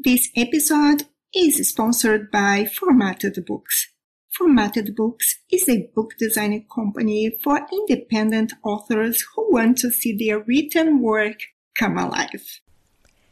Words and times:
This 0.00 0.28
episode 0.36 1.08
is 1.34 1.68
sponsored 1.68 2.30
by 2.30 2.66
Formatted 2.66 3.44
Books. 3.44 3.88
Formatted 4.30 4.94
Books 4.94 5.40
is 5.50 5.68
a 5.68 5.90
book 5.92 6.12
design 6.16 6.64
company 6.72 7.36
for 7.42 7.66
independent 7.72 8.52
authors 8.62 9.24
who 9.34 9.52
want 9.52 9.78
to 9.78 9.90
see 9.90 10.16
their 10.16 10.38
written 10.38 11.00
work 11.02 11.40
come 11.74 11.98
alive. 11.98 12.60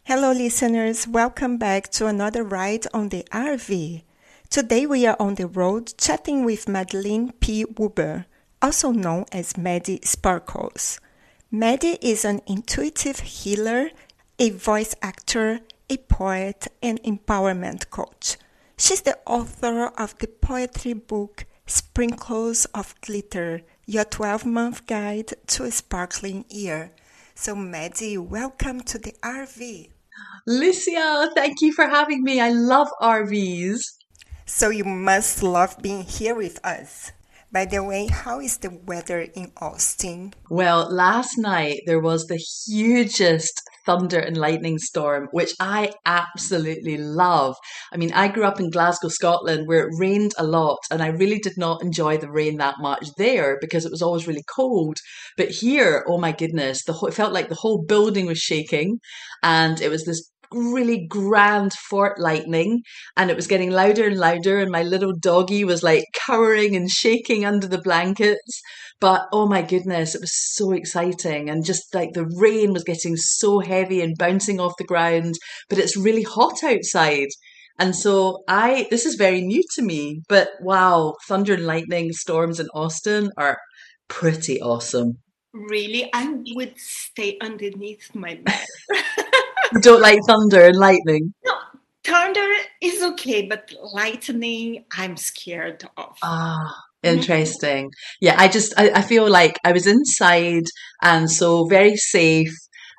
Hello, 0.02 0.32
listeners. 0.32 1.06
Welcome 1.06 1.56
back 1.56 1.88
to 1.92 2.08
another 2.08 2.42
ride 2.42 2.88
on 2.92 3.10
the 3.10 3.22
RV. 3.30 4.02
Today 4.50 4.86
we 4.86 5.06
are 5.06 5.16
on 5.20 5.36
the 5.36 5.46
road 5.46 5.94
chatting 5.96 6.44
with 6.44 6.66
Madeleine 6.66 7.30
P. 7.38 7.64
Wober, 7.64 8.24
also 8.60 8.90
known 8.90 9.26
as 9.30 9.56
Maddie 9.56 10.00
Sparkles. 10.02 10.98
Maddie 11.48 11.98
is 12.02 12.24
an 12.24 12.40
intuitive 12.48 13.20
healer, 13.20 13.90
a 14.40 14.50
voice 14.50 14.96
actor, 15.00 15.60
a 15.88 15.96
poet 15.96 16.66
and 16.82 17.02
empowerment 17.02 17.90
coach. 17.90 18.36
She's 18.76 19.02
the 19.02 19.18
author 19.26 19.86
of 19.98 20.18
the 20.18 20.26
poetry 20.26 20.94
book 20.94 21.46
Sprinkles 21.66 22.64
of 22.66 22.94
Glitter, 23.00 23.62
your 23.86 24.04
12 24.04 24.44
month 24.46 24.86
guide 24.86 25.32
to 25.48 25.64
a 25.64 25.70
sparkling 25.70 26.44
year. 26.48 26.92
So, 27.34 27.54
Maddie, 27.54 28.18
welcome 28.18 28.80
to 28.82 28.98
the 28.98 29.14
RV. 29.22 29.90
Lucia, 30.46 31.30
thank 31.34 31.60
you 31.60 31.72
for 31.72 31.86
having 31.86 32.22
me. 32.22 32.40
I 32.40 32.50
love 32.50 32.88
RVs. 33.00 33.80
So, 34.44 34.70
you 34.70 34.84
must 34.84 35.42
love 35.42 35.76
being 35.82 36.02
here 36.02 36.34
with 36.34 36.64
us. 36.64 37.12
By 37.52 37.64
the 37.64 37.82
way, 37.82 38.08
how 38.08 38.40
is 38.40 38.58
the 38.58 38.70
weather 38.70 39.20
in 39.20 39.52
Austin? 39.58 40.34
Well, 40.50 40.92
last 40.92 41.38
night 41.38 41.82
there 41.86 42.00
was 42.00 42.26
the 42.26 42.36
hugest 42.66 43.62
thunder 43.86 44.18
and 44.18 44.36
lightning 44.36 44.78
storm, 44.78 45.28
which 45.30 45.54
I 45.60 45.92
absolutely 46.04 46.98
love. 46.98 47.56
I 47.92 47.96
mean, 47.96 48.12
I 48.12 48.28
grew 48.28 48.44
up 48.44 48.60
in 48.60 48.70
Glasgow, 48.70 49.08
Scotland, 49.08 49.66
where 49.66 49.86
it 49.86 49.94
rained 49.98 50.32
a 50.36 50.44
lot, 50.44 50.78
and 50.90 51.02
I 51.02 51.08
really 51.08 51.38
did 51.38 51.56
not 51.56 51.82
enjoy 51.82 52.18
the 52.18 52.30
rain 52.30 52.58
that 52.58 52.76
much 52.80 53.08
there 53.16 53.56
because 53.60 53.84
it 53.84 53.90
was 53.90 54.02
always 54.02 54.26
really 54.26 54.44
cold. 54.54 54.98
But 55.36 55.50
here, 55.50 56.04
oh 56.08 56.18
my 56.18 56.32
goodness, 56.32 56.84
the 56.84 56.92
whole, 56.92 57.08
it 57.08 57.14
felt 57.14 57.32
like 57.32 57.48
the 57.48 57.54
whole 57.54 57.84
building 57.86 58.26
was 58.26 58.38
shaking, 58.38 58.98
and 59.42 59.80
it 59.80 59.88
was 59.88 60.04
this 60.04 60.30
really 60.52 61.06
grand 61.06 61.72
fort 61.72 62.18
lightning 62.18 62.82
and 63.16 63.30
it 63.30 63.36
was 63.36 63.46
getting 63.46 63.70
louder 63.70 64.06
and 64.06 64.18
louder 64.18 64.58
and 64.58 64.70
my 64.70 64.82
little 64.82 65.12
doggy 65.12 65.64
was 65.64 65.82
like 65.82 66.04
cowering 66.12 66.76
and 66.76 66.90
shaking 66.90 67.44
under 67.44 67.66
the 67.66 67.80
blankets. 67.80 68.60
But 69.00 69.26
oh 69.32 69.46
my 69.46 69.62
goodness 69.62 70.14
it 70.14 70.20
was 70.20 70.32
so 70.54 70.72
exciting 70.72 71.50
and 71.50 71.64
just 71.64 71.94
like 71.94 72.12
the 72.12 72.26
rain 72.38 72.72
was 72.72 72.84
getting 72.84 73.16
so 73.16 73.60
heavy 73.60 74.00
and 74.00 74.16
bouncing 74.18 74.60
off 74.60 74.76
the 74.78 74.84
ground 74.84 75.34
but 75.68 75.78
it's 75.78 75.96
really 75.96 76.22
hot 76.22 76.62
outside. 76.64 77.28
And 77.78 77.94
so 77.94 78.42
I 78.48 78.86
this 78.90 79.04
is 79.04 79.16
very 79.16 79.42
new 79.42 79.62
to 79.74 79.82
me 79.82 80.22
but 80.28 80.48
wow 80.60 81.14
thunder 81.28 81.54
and 81.54 81.66
lightning 81.66 82.12
storms 82.12 82.58
in 82.58 82.68
Austin 82.74 83.30
are 83.36 83.58
pretty 84.08 84.60
awesome. 84.60 85.18
Really? 85.52 86.10
I 86.12 86.36
would 86.54 86.74
stay 86.76 87.38
underneath 87.40 88.14
my 88.14 88.34
bed 88.34 88.66
you 89.72 89.80
don't 89.80 90.02
like 90.02 90.20
thunder 90.26 90.64
and 90.64 90.76
lightning? 90.76 91.34
No, 91.44 91.54
thunder 92.04 92.48
is 92.80 93.02
okay, 93.02 93.46
but 93.46 93.72
lightning, 93.92 94.84
I'm 94.96 95.16
scared 95.16 95.84
of. 95.96 96.16
Ah, 96.22 96.74
interesting. 97.02 97.90
Yeah, 98.20 98.36
I 98.38 98.48
just 98.48 98.74
I, 98.76 98.90
I 98.90 99.02
feel 99.02 99.28
like 99.28 99.58
I 99.64 99.72
was 99.72 99.86
inside 99.86 100.64
and 101.02 101.30
so 101.30 101.66
very 101.66 101.96
safe 101.96 102.54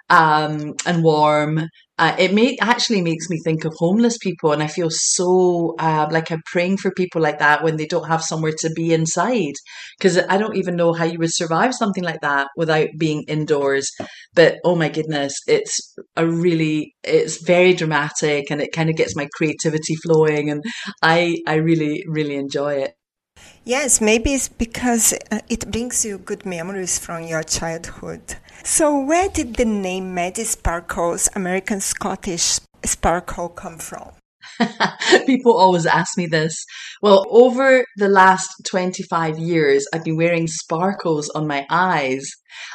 um, 0.09 0.75
and 0.85 1.03
warm 1.03 1.69
uh, 1.99 2.15
it 2.19 2.33
may 2.33 2.57
actually 2.61 3.01
makes 3.01 3.29
me 3.29 3.39
think 3.43 3.65
of 3.65 3.73
homeless 3.77 4.17
people, 4.17 4.51
and 4.51 4.61
I 4.61 4.67
feel 4.67 4.89
so 4.91 5.75
uh, 5.79 6.07
like 6.11 6.31
I'm 6.31 6.41
praying 6.45 6.77
for 6.77 6.91
people 6.91 7.21
like 7.21 7.39
that 7.39 7.63
when 7.63 7.77
they 7.77 7.87
don't 7.87 8.07
have 8.07 8.21
somewhere 8.23 8.53
to 8.59 8.69
be 8.75 8.93
inside. 8.93 9.53
Because 9.97 10.17
I 10.29 10.37
don't 10.37 10.55
even 10.57 10.75
know 10.75 10.93
how 10.93 11.05
you 11.05 11.19
would 11.19 11.33
survive 11.33 11.73
something 11.73 12.03
like 12.03 12.21
that 12.21 12.47
without 12.55 12.89
being 12.97 13.23
indoors. 13.27 13.89
But 14.33 14.57
oh 14.63 14.75
my 14.75 14.89
goodness, 14.89 15.33
it's 15.47 15.95
a 16.15 16.27
really, 16.27 16.95
it's 17.03 17.43
very 17.43 17.73
dramatic, 17.73 18.51
and 18.51 18.61
it 18.61 18.71
kind 18.73 18.89
of 18.89 18.95
gets 18.95 19.15
my 19.15 19.27
creativity 19.35 19.95
flowing, 19.95 20.49
and 20.49 20.63
I 21.01 21.37
I 21.47 21.55
really 21.55 22.03
really 22.07 22.35
enjoy 22.35 22.75
it. 22.83 22.96
Yes, 23.63 23.99
maybe 23.99 24.33
it's 24.33 24.47
because 24.47 25.13
uh, 25.31 25.39
it 25.49 25.69
brings 25.71 26.05
you 26.05 26.17
good 26.17 26.45
memories 26.45 26.97
from 26.97 27.23
your 27.23 27.43
childhood. 27.43 28.35
So, 28.63 28.99
where 28.99 29.29
did 29.29 29.55
the 29.55 29.65
name 29.65 30.13
Maddie 30.13 30.43
Sparkles, 30.43 31.29
American 31.35 31.81
Scottish 31.81 32.59
Sparkle, 32.83 33.49
come 33.49 33.77
from? 33.77 34.11
People 35.25 35.57
always 35.57 35.85
ask 35.85 36.17
me 36.17 36.25
this. 36.27 36.65
Well, 37.01 37.25
over 37.29 37.85
the 37.97 38.07
last 38.07 38.49
25 38.65 39.37
years, 39.37 39.85
I've 39.93 40.03
been 40.03 40.17
wearing 40.17 40.47
sparkles 40.47 41.29
on 41.29 41.47
my 41.47 41.65
eyes. 41.69 42.29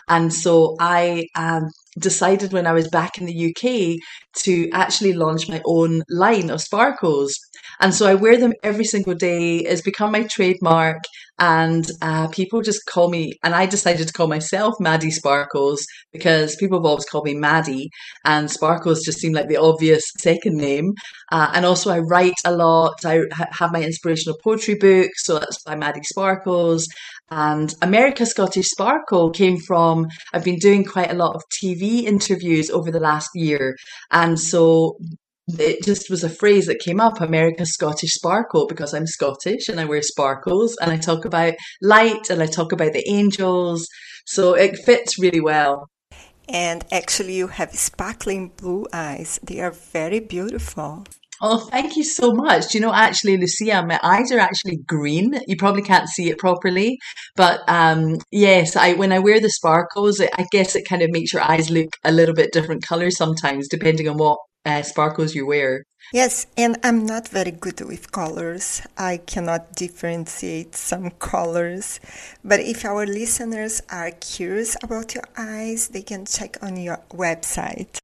And 0.09 0.33
so 0.33 0.77
I 0.79 1.27
um, 1.35 1.69
decided 1.99 2.53
when 2.53 2.67
I 2.67 2.73
was 2.73 2.89
back 2.89 3.19
in 3.19 3.27
the 3.27 3.47
UK 3.51 3.99
to 4.45 4.71
actually 4.73 5.13
launch 5.13 5.49
my 5.49 5.61
own 5.65 6.03
line 6.09 6.51
of 6.51 6.61
sparkles. 6.61 7.35
And 7.83 7.93
so 7.93 8.07
I 8.07 8.15
wear 8.15 8.39
them 8.39 8.53
every 8.63 8.85
single 8.85 9.15
day. 9.15 9.59
It's 9.59 9.83
become 9.83 10.13
my 10.13 10.23
trademark. 10.31 10.99
And 11.39 11.85
uh, 12.01 12.29
people 12.29 12.63
just 12.63 12.87
call 12.87 13.11
me, 13.11 13.33
and 13.43 13.55
I 13.55 13.67
decided 13.67 14.07
to 14.07 14.13
call 14.13 14.29
myself 14.29 14.75
Maddie 14.79 15.11
Sparkles 15.11 15.85
because 16.13 16.55
people 16.55 16.79
have 16.79 16.85
always 16.85 17.07
called 17.07 17.25
me 17.25 17.35
Maddie, 17.35 17.89
and 18.25 18.49
Sparkles 18.49 19.03
just 19.03 19.19
seemed 19.19 19.35
like 19.35 19.49
the 19.49 19.57
obvious 19.57 20.05
second 20.19 20.57
name. 20.57 20.93
Uh, 21.33 21.51
and 21.55 21.65
also, 21.65 21.91
I 21.91 21.99
write 21.99 22.35
a 22.45 22.55
lot. 22.55 23.05
I 23.05 23.23
have 23.59 23.73
my 23.73 23.83
inspirational 23.83 24.39
poetry 24.45 24.77
book, 24.77 25.11
so 25.17 25.39
that's 25.39 25.63
by 25.65 25.75
Maddie 25.75 26.05
Sparkles. 26.05 26.87
And 27.31 27.75
America 27.81 28.27
Scottish 28.27 28.69
Sparkle 28.69 29.31
came 29.31 29.57
from, 29.59 30.07
I've 30.35 30.45
been 30.45 30.59
doing 30.59 30.85
quite 30.85 31.11
a 31.11 31.17
lot 31.17 31.35
of 31.35 31.43
TV 31.63 32.03
interviews 32.05 32.71
over 32.71 32.91
the 32.91 33.01
last 33.01 33.31
year. 33.35 33.75
And 34.11 34.39
so 34.39 34.99
it 35.49 35.83
just 35.83 36.09
was 36.09 36.23
a 36.23 36.31
phrase 36.31 36.67
that 36.67 36.79
came 36.79 37.01
up 37.01 37.21
America 37.21 37.67
Scottish 37.67 38.13
Sparkle 38.13 38.67
because 38.67 38.95
I'm 38.95 39.07
Scottish 39.07 39.69
and 39.69 39.81
I 39.81 39.85
wear 39.85 40.03
sparkles 40.03 40.77
and 40.81 40.91
I 40.91 40.97
talk 40.97 41.25
about 41.25 41.55
light 41.81 42.31
and 42.31 42.43
I 42.43 42.47
talk 42.47 42.73
about 42.73 42.93
the 42.93 43.09
angels. 43.09 43.87
So 44.27 44.55
it 44.55 44.79
fits 44.79 45.19
really 45.19 45.41
well. 45.41 45.89
And 46.49 46.85
actually, 46.93 47.35
you 47.35 47.47
have 47.47 47.73
sparkling 47.73 48.53
blue 48.57 48.87
eyes. 48.93 49.41
They 49.43 49.61
are 49.61 49.71
very 49.71 50.21
beautiful. 50.21 51.05
Oh, 51.45 51.59
thank 51.59 51.97
you 51.97 52.05
so 52.05 52.33
much. 52.33 52.69
Do 52.69 52.79
you 52.79 52.83
know, 52.83 52.95
actually, 52.95 53.37
Lucia, 53.37 53.85
my 53.85 53.99
eyes 54.05 54.31
are 54.31 54.39
actually 54.39 54.79
green. 54.87 55.41
You 55.49 55.57
probably 55.57 55.83
can't 55.83 56.09
see 56.09 56.31
it 56.31 56.39
properly, 56.39 56.99
but 57.35 57.63
um, 57.67 58.19
yes, 58.31 58.77
I 58.77 58.93
when 58.93 59.13
I 59.13 59.19
wear 59.19 59.41
the 59.41 59.51
sparkles, 59.51 60.21
I 60.21 60.47
guess 60.53 60.77
it 60.77 60.89
kind 60.89 61.03
of 61.03 61.11
makes 61.11 61.33
your 61.33 61.43
eyes 61.43 61.69
look 61.69 61.89
a 62.05 62.13
little 62.13 62.35
bit 62.35 62.53
different 62.53 62.87
colors 62.87 63.17
sometimes, 63.17 63.67
depending 63.67 64.09
on 64.09 64.19
what 64.19 64.39
uh, 64.65 64.83
sparkles 64.83 65.35
you 65.35 65.47
wear. 65.47 65.85
Yes, 66.13 66.47
and 66.57 66.79
I'm 66.83 67.07
not 67.07 67.29
very 67.29 67.53
good 67.53 67.81
with 67.81 68.13
colors. 68.13 68.83
I 68.99 69.19
cannot 69.19 69.75
differentiate 69.75 70.75
some 70.75 71.11
colors. 71.13 72.01
But 72.45 72.61
if 72.61 72.85
our 72.85 73.07
listeners 73.07 73.83
are 73.91 74.11
curious 74.11 74.77
about 74.83 75.15
your 75.15 75.25
eyes, 75.37 75.89
they 75.89 76.03
can 76.03 76.27
check 76.27 76.57
on 76.61 76.77
your 76.77 77.01
website. 77.11 77.99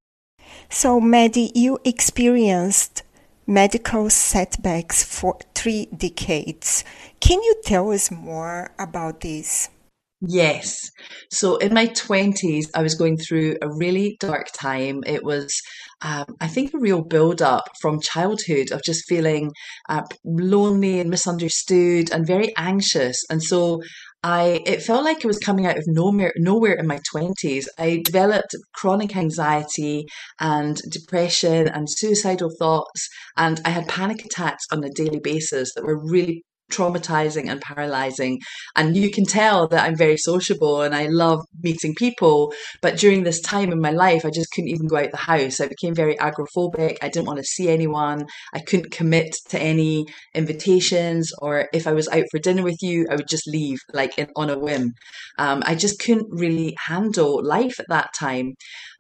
So, 0.71 1.01
Maddie, 1.01 1.53
you 1.55 1.79
experienced 1.85 3.03
medical 3.47 4.11
setbacks 4.11 5.03
for 5.03 5.39
three 5.55 5.87
decades. 5.87 6.85
Can 7.21 7.43
you 7.43 7.57
tell 7.65 7.91
us 7.93 8.11
more 8.11 8.71
about 8.79 9.21
this? 9.21 9.71
Yes. 10.21 10.91
So 11.31 11.57
in 11.59 11.73
my 11.73 11.87
20s, 11.89 12.67
I 12.75 12.83
was 12.83 12.97
going 12.97 13.19
through 13.19 13.57
a 13.63 13.69
really 13.69 14.17
dark 14.19 14.49
time. 14.53 15.05
It 15.07 15.23
was, 15.23 15.49
um, 16.03 16.27
I 16.41 16.49
think, 16.49 16.75
a 16.75 16.79
real 16.79 17.03
build 17.03 17.41
up 17.41 17.69
from 17.81 18.01
childhood 18.01 18.73
of 18.73 18.83
just 18.85 19.09
feeling 19.09 19.53
uh, 19.89 20.03
lonely 20.25 20.99
and 20.99 21.09
misunderstood 21.09 22.11
and 22.11 22.27
very 22.27 22.53
anxious. 22.57 23.17
And 23.31 23.41
so 23.41 23.81
I, 24.25 24.61
it 24.67 24.83
felt 24.83 25.05
like 25.05 25.19
it 25.19 25.29
was 25.29 25.39
coming 25.39 25.67
out 25.67 25.79
of 25.79 25.85
nowhere, 25.87 26.33
nowhere 26.37 26.75
in 26.75 26.89
my 26.89 26.99
20s. 27.15 27.67
I 27.79 28.03
developed 28.05 28.57
chronic 28.75 29.15
anxiety 29.17 30.07
and 30.41 30.81
depression 30.91 31.69
and 31.69 31.89
suicidal 31.89 32.51
thoughts. 32.59 33.09
And 33.37 33.61
I 33.65 33.71
had 33.71 33.87
panic 33.87 34.25
attacks 34.25 34.65
on 34.73 34.83
a 34.83 34.91
daily 34.91 35.21
basis 35.21 35.73
that 35.75 35.85
were 35.85 36.03
really 36.05 36.43
traumatizing 36.71 37.49
and 37.49 37.61
paralyzing. 37.61 38.41
And 38.77 38.97
you 38.97 39.11
can 39.11 39.25
tell 39.25 39.69
that 39.69 39.85
I'm 39.85 39.97
very 39.97 40.17
sociable 40.17 40.83
and 40.83 40.95
I 40.95 41.07
love 41.07 41.41
meeting 41.63 41.95
people. 41.95 42.53
But 42.81 42.99
during 42.99 43.23
this 43.23 43.41
time 43.41 43.73
in 43.73 43.81
my 43.81 43.91
life, 43.91 44.25
I 44.25 44.31
just 44.31 44.51
couldn't 44.53 44.71
even 44.71 44.87
go 44.87 44.97
out 44.97 45.11
the 45.11 45.17
house. 45.17 45.61
I 45.61 45.69
became 45.69 45.95
very 45.95 46.17
agoraphobic. 46.17 46.99
I 47.03 47.09
didn't 47.09 47.27
want 47.27 47.39
to 47.39 47.45
see 47.45 47.69
anyone. 47.69 48.27
I 48.53 48.61
couldn't 48.61 48.91
commit 48.91 49.35
to 49.49 49.59
any 49.59 50.07
invitations. 50.35 51.31
Or 51.41 51.69
if 51.73 51.87
I 51.87 51.93
was 51.93 52.09
out 52.09 52.25
for 52.31 52.39
dinner 52.39 52.63
with 52.63 52.83
you, 52.83 53.07
I 53.11 53.17
would 53.17 53.29
just 53.29 53.47
leave 53.47 53.79
like 53.93 54.19
in, 54.19 54.29
on 54.37 54.51
a 54.51 54.59
whim. 54.59 54.93
Um, 55.39 55.63
I 55.67 55.75
just 55.75 56.01
couldn't 56.01 56.29
really 56.31 56.77
handle 56.87 57.43
life 57.45 57.81
at 57.81 57.89
that 57.89 58.11
time. 58.19 58.55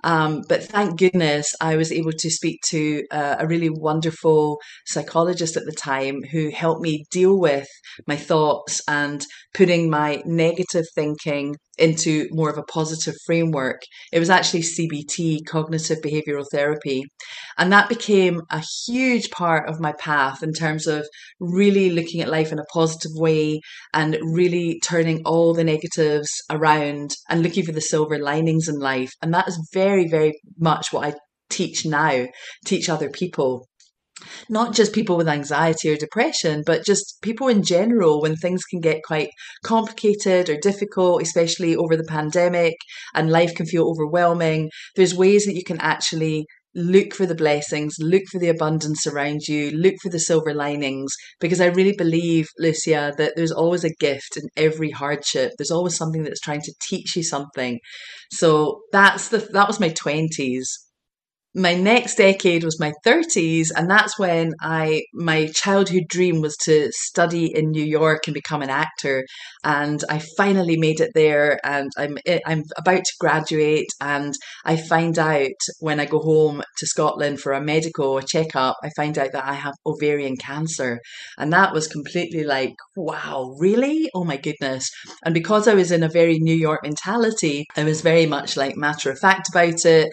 Um, 0.04 0.42
but 0.48 0.62
thank 0.62 0.98
goodness 0.98 1.54
I 1.60 1.76
was 1.76 1.90
able 1.90 2.12
to 2.12 2.30
speak 2.30 2.60
to 2.68 3.04
uh, 3.10 3.36
a 3.40 3.46
really 3.46 3.70
wonderful 3.70 4.60
psychologist 4.86 5.56
at 5.56 5.64
the 5.64 5.72
time 5.72 6.22
who 6.30 6.50
helped 6.50 6.82
me 6.82 7.04
deal 7.10 7.38
with 7.38 7.68
my 8.06 8.16
thoughts 8.16 8.80
and 8.88 9.24
putting 9.54 9.90
my 9.90 10.22
negative 10.24 10.84
thinking 10.94 11.56
into 11.78 12.26
more 12.30 12.50
of 12.50 12.58
a 12.58 12.62
positive 12.62 13.14
framework. 13.26 13.80
It 14.12 14.18
was 14.18 14.30
actually 14.30 14.62
CBT, 14.62 15.46
cognitive 15.46 15.98
behavioral 15.98 16.46
therapy. 16.50 17.04
And 17.56 17.72
that 17.72 17.88
became 17.88 18.42
a 18.50 18.62
huge 18.86 19.30
part 19.30 19.68
of 19.68 19.80
my 19.80 19.92
path 19.92 20.42
in 20.42 20.52
terms 20.52 20.86
of 20.86 21.06
really 21.40 21.90
looking 21.90 22.20
at 22.20 22.28
life 22.28 22.52
in 22.52 22.58
a 22.58 22.64
positive 22.72 23.12
way 23.14 23.60
and 23.94 24.18
really 24.22 24.80
turning 24.84 25.22
all 25.24 25.54
the 25.54 25.64
negatives 25.64 26.30
around 26.50 27.10
and 27.28 27.42
looking 27.42 27.64
for 27.64 27.72
the 27.72 27.80
silver 27.80 28.18
linings 28.18 28.68
in 28.68 28.78
life. 28.78 29.12
And 29.22 29.32
that 29.34 29.48
is 29.48 29.70
very, 29.72 30.08
very 30.08 30.38
much 30.58 30.92
what 30.92 31.06
I 31.06 31.14
teach 31.50 31.86
now, 31.86 32.26
teach 32.64 32.88
other 32.88 33.10
people 33.10 33.66
not 34.48 34.74
just 34.74 34.92
people 34.92 35.16
with 35.16 35.28
anxiety 35.28 35.90
or 35.90 35.96
depression, 35.96 36.62
but 36.64 36.84
just 36.84 37.20
people 37.22 37.48
in 37.48 37.62
general 37.62 38.20
when 38.20 38.36
things 38.36 38.64
can 38.64 38.80
get 38.80 39.02
quite 39.02 39.30
complicated 39.64 40.48
or 40.48 40.56
difficult, 40.56 41.22
especially 41.22 41.76
over 41.76 41.96
the 41.96 42.04
pandemic 42.04 42.74
and 43.14 43.30
life 43.30 43.54
can 43.54 43.66
feel 43.66 43.88
overwhelming. 43.88 44.70
There's 44.96 45.14
ways 45.14 45.44
that 45.46 45.54
you 45.54 45.64
can 45.64 45.78
actually 45.80 46.46
look 46.74 47.14
for 47.14 47.26
the 47.26 47.34
blessings, 47.34 47.96
look 47.98 48.22
for 48.30 48.38
the 48.38 48.48
abundance 48.48 49.06
around 49.06 49.40
you, 49.48 49.70
look 49.70 49.94
for 50.02 50.10
the 50.10 50.20
silver 50.20 50.54
linings, 50.54 51.12
because 51.40 51.60
I 51.60 51.66
really 51.66 51.94
believe, 51.96 52.46
Lucia, 52.58 53.14
that 53.18 53.32
there's 53.36 53.52
always 53.52 53.84
a 53.84 53.94
gift 53.98 54.36
in 54.36 54.48
every 54.56 54.90
hardship. 54.90 55.52
There's 55.56 55.70
always 55.70 55.96
something 55.96 56.22
that's 56.22 56.40
trying 56.40 56.62
to 56.62 56.74
teach 56.88 57.16
you 57.16 57.22
something. 57.22 57.80
So 58.32 58.82
that's 58.92 59.28
the 59.28 59.38
that 59.38 59.66
was 59.66 59.80
my 59.80 59.88
twenties 59.88 60.87
my 61.54 61.74
next 61.74 62.16
decade 62.16 62.62
was 62.62 62.78
my 62.78 62.92
30s 63.04 63.70
and 63.74 63.90
that's 63.90 64.18
when 64.18 64.52
i 64.60 65.02
my 65.14 65.46
childhood 65.54 66.04
dream 66.06 66.42
was 66.42 66.54
to 66.56 66.90
study 66.92 67.46
in 67.54 67.70
new 67.70 67.84
york 67.84 68.26
and 68.26 68.34
become 68.34 68.60
an 68.60 68.68
actor. 68.68 69.24
And 69.64 70.04
i 70.10 70.20
finally 70.36 70.76
made 70.76 71.00
it 71.00 71.12
there 71.14 71.58
and 71.64 71.90
i'm 71.96 72.18
eh, 72.26 72.40
i'm 72.46 72.64
about 72.76 73.04
to 73.04 73.12
graduate 73.18 73.88
and 74.00 74.34
i 74.66 74.76
find 74.76 75.18
out 75.18 75.60
when 75.80 76.00
i 76.00 76.04
go 76.04 76.18
home 76.20 76.62
to 76.78 76.86
scotland 76.86 77.40
for 77.40 77.52
a 77.52 77.60
medical 77.60 78.20
checkup 78.20 78.76
i 78.84 78.90
find 78.96 79.18
out 79.18 79.32
that 79.32 79.44
i 79.44 79.54
have 79.54 79.74
ovarian 79.86 80.36
cancer. 80.36 81.00
And 81.38 81.52
that 81.52 81.72
was 81.72 81.88
completely 81.88 82.44
like 82.44 82.74
wow 82.94 83.54
really? 83.58 84.10
Oh 84.14 84.24
my 84.24 84.36
goodness. 84.36 84.90
And 85.24 85.32
because 85.32 85.66
i 85.66 85.74
was 85.74 85.90
in 85.92 86.02
a 86.02 86.08
very 86.08 86.38
new 86.38 86.54
york 86.54 86.80
mentality 86.82 87.64
i 87.76 87.84
was 87.84 88.02
very 88.02 88.26
much 88.26 88.56
like 88.56 88.76
matter 88.76 89.10
of 89.10 89.18
fact 89.18 89.48
about 89.50 89.84
it 89.86 90.08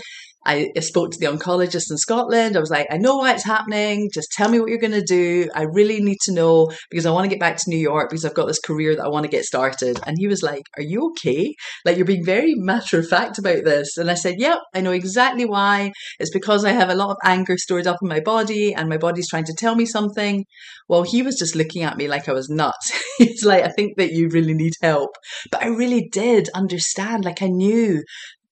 I 0.45 0.71
spoke 0.79 1.11
to 1.11 1.17
the 1.19 1.25
oncologist 1.25 1.89
in 1.89 1.97
Scotland. 1.97 2.55
I 2.55 2.59
was 2.59 2.69
like, 2.69 2.87
I 2.91 2.97
know 2.97 3.17
why 3.17 3.33
it's 3.33 3.43
happening. 3.43 4.09
Just 4.13 4.31
tell 4.31 4.49
me 4.49 4.59
what 4.59 4.69
you're 4.69 4.77
going 4.77 4.91
to 4.91 5.01
do. 5.01 5.49
I 5.55 5.63
really 5.63 6.01
need 6.01 6.19
to 6.25 6.33
know 6.33 6.71
because 6.89 7.05
I 7.05 7.11
want 7.11 7.25
to 7.25 7.29
get 7.29 7.39
back 7.39 7.57
to 7.57 7.69
New 7.69 7.77
York 7.77 8.09
because 8.09 8.25
I've 8.25 8.35
got 8.35 8.47
this 8.47 8.59
career 8.59 8.95
that 8.95 9.05
I 9.05 9.09
want 9.09 9.23
to 9.23 9.31
get 9.31 9.45
started. 9.45 9.99
And 10.05 10.17
he 10.19 10.27
was 10.27 10.43
like, 10.43 10.63
Are 10.77 10.83
you 10.83 11.11
okay? 11.11 11.55
Like, 11.83 11.97
you're 11.97 12.05
being 12.05 12.25
very 12.25 12.53
matter 12.55 12.99
of 12.99 13.07
fact 13.07 13.39
about 13.39 13.63
this. 13.63 13.97
And 13.97 14.11
I 14.11 14.13
said, 14.13 14.35
Yep, 14.37 14.59
I 14.73 14.81
know 14.81 14.91
exactly 14.91 15.45
why. 15.45 15.91
It's 16.19 16.31
because 16.31 16.63
I 16.63 16.71
have 16.71 16.89
a 16.89 16.95
lot 16.95 17.11
of 17.11 17.17
anger 17.23 17.57
stored 17.57 17.87
up 17.87 17.97
in 18.01 18.07
my 18.09 18.19
body 18.19 18.73
and 18.73 18.87
my 18.87 18.97
body's 18.97 19.29
trying 19.29 19.45
to 19.45 19.55
tell 19.57 19.75
me 19.75 19.85
something. 19.85 20.45
Well, 20.87 21.03
he 21.03 21.23
was 21.23 21.37
just 21.37 21.55
looking 21.55 21.81
at 21.81 21.97
me 21.97 22.07
like 22.07 22.29
I 22.29 22.33
was 22.33 22.49
nuts. 22.49 22.91
He's 23.17 23.43
like, 23.43 23.63
I 23.63 23.69
think 23.69 23.97
that 23.97 24.11
you 24.11 24.29
really 24.29 24.53
need 24.53 24.73
help. 24.81 25.09
But 25.51 25.63
I 25.63 25.67
really 25.67 26.07
did 26.11 26.49
understand. 26.53 27.25
Like, 27.25 27.41
I 27.41 27.47
knew 27.47 28.03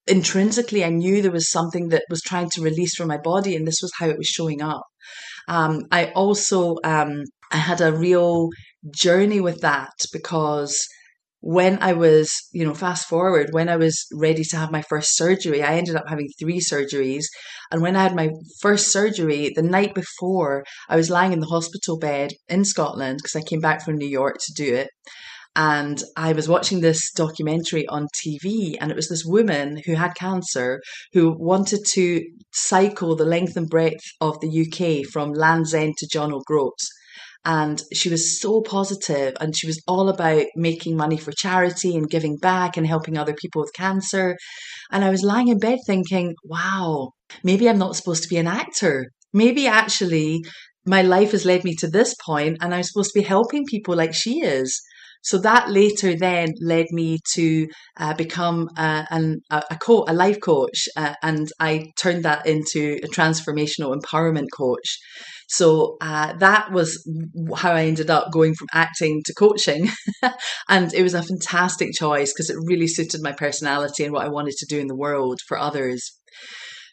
intrinsically 0.07 0.83
I 0.83 0.89
knew 0.89 1.21
there 1.21 1.31
was 1.31 1.51
something 1.51 1.89
that 1.89 2.03
was 2.09 2.21
trying 2.21 2.49
to 2.51 2.61
release 2.61 2.95
from 2.95 3.07
my 3.07 3.17
body, 3.17 3.55
and 3.55 3.67
this 3.67 3.81
was 3.81 3.91
how 3.97 4.07
it 4.07 4.17
was 4.17 4.27
showing 4.27 4.61
up. 4.61 4.83
Um, 5.47 5.81
I 5.91 6.07
also 6.11 6.77
um, 6.83 7.23
I 7.51 7.57
had 7.57 7.81
a 7.81 7.93
real 7.93 8.49
journey 8.93 9.41
with 9.41 9.61
that 9.61 9.93
because 10.11 10.87
when 11.45 11.77
I 11.81 11.91
was, 11.91 12.31
you 12.53 12.63
know, 12.63 12.73
fast 12.73 13.07
forward, 13.09 13.49
when 13.51 13.67
I 13.67 13.75
was 13.75 14.05
ready 14.13 14.45
to 14.45 14.57
have 14.57 14.71
my 14.71 14.81
first 14.81 15.17
surgery, 15.17 15.61
I 15.61 15.75
ended 15.75 15.97
up 15.97 16.07
having 16.07 16.29
three 16.39 16.61
surgeries. 16.61 17.25
And 17.69 17.81
when 17.81 17.97
I 17.97 18.03
had 18.03 18.15
my 18.15 18.29
first 18.61 18.93
surgery, 18.93 19.51
the 19.53 19.61
night 19.61 19.93
before, 19.93 20.63
I 20.87 20.95
was 20.95 21.09
lying 21.09 21.33
in 21.33 21.41
the 21.41 21.47
hospital 21.47 21.99
bed 21.99 22.31
in 22.47 22.63
Scotland 22.63 23.17
because 23.17 23.35
I 23.35 23.45
came 23.45 23.59
back 23.59 23.83
from 23.83 23.97
New 23.97 24.07
York 24.07 24.37
to 24.39 24.53
do 24.55 24.73
it. 24.73 24.87
And 25.55 26.01
I 26.17 26.33
was 26.33 26.49
watching 26.49 26.81
this 26.81 27.11
documentary 27.11 27.87
on 27.87 28.07
TV, 28.25 28.75
and 28.81 28.89
it 28.89 28.95
was 28.95 29.09
this 29.09 29.23
woman 29.23 29.81
who 29.85 29.93
had 29.93 30.15
cancer 30.15 30.81
who 31.13 31.35
wanted 31.37 31.81
to 31.93 32.21
cycle 32.51 33.15
the 33.15 33.25
length 33.25 33.55
and 33.55 33.69
breadth 33.69 34.03
of 34.19 34.39
the 34.39 34.65
UK 34.65 35.07
from 35.11 35.31
Land's 35.31 35.73
End 35.73 35.93
to 35.97 36.07
John 36.11 36.33
O'Groats. 36.33 36.89
And 37.45 37.81
she 37.93 38.09
was 38.09 38.39
so 38.39 38.61
positive 38.61 39.35
and 39.39 39.55
she 39.55 39.67
was 39.67 39.81
all 39.85 40.07
about 40.07 40.45
making 40.55 40.95
money 40.95 41.17
for 41.17 41.33
charity 41.33 41.95
and 41.95 42.09
giving 42.09 42.37
back 42.37 42.77
and 42.77 42.87
helping 42.87 43.17
other 43.17 43.33
people 43.33 43.61
with 43.61 43.73
cancer. 43.73 44.37
And 44.91 45.03
I 45.03 45.09
was 45.09 45.23
lying 45.23 45.49
in 45.49 45.59
bed 45.59 45.79
thinking, 45.85 46.35
wow, 46.45 47.11
maybe 47.43 47.69
I'm 47.69 47.77
not 47.77 47.97
supposed 47.97 48.23
to 48.23 48.29
be 48.29 48.37
an 48.37 48.47
actor. 48.47 49.11
Maybe 49.33 49.67
actually 49.67 50.41
my 50.85 51.01
life 51.01 51.31
has 51.31 51.45
led 51.45 51.63
me 51.65 51.75
to 51.75 51.87
this 51.87 52.15
point 52.25 52.57
and 52.61 52.73
I'm 52.73 52.83
supposed 52.83 53.11
to 53.13 53.19
be 53.19 53.25
helping 53.25 53.65
people 53.65 53.95
like 53.95 54.13
she 54.13 54.41
is. 54.41 54.81
So 55.23 55.37
that 55.39 55.69
later 55.69 56.15
then 56.15 56.49
led 56.61 56.87
me 56.91 57.19
to 57.33 57.67
uh, 57.97 58.13
become 58.13 58.69
a, 58.77 59.05
an, 59.09 59.41
a, 59.49 59.77
co- 59.81 60.05
a 60.07 60.13
life 60.13 60.39
coach, 60.41 60.87
uh, 60.97 61.13
and 61.23 61.47
I 61.59 61.91
turned 61.97 62.25
that 62.25 62.45
into 62.45 62.99
a 63.03 63.07
transformational 63.07 63.97
empowerment 63.97 64.47
coach. 64.53 64.99
So 65.47 65.97
uh, 66.01 66.33
that 66.37 66.71
was 66.71 67.07
how 67.55 67.71
I 67.73 67.85
ended 67.85 68.09
up 68.09 68.31
going 68.31 68.55
from 68.55 68.67
acting 68.73 69.21
to 69.25 69.33
coaching. 69.33 69.89
and 70.69 70.93
it 70.93 71.03
was 71.03 71.13
a 71.13 71.23
fantastic 71.23 71.93
choice 71.93 72.33
because 72.33 72.49
it 72.49 72.57
really 72.65 72.87
suited 72.87 73.21
my 73.21 73.33
personality 73.33 74.03
and 74.03 74.13
what 74.13 74.25
I 74.25 74.29
wanted 74.29 74.55
to 74.57 74.65
do 74.65 74.79
in 74.79 74.87
the 74.87 74.95
world 74.95 75.39
for 75.47 75.57
others. 75.57 76.11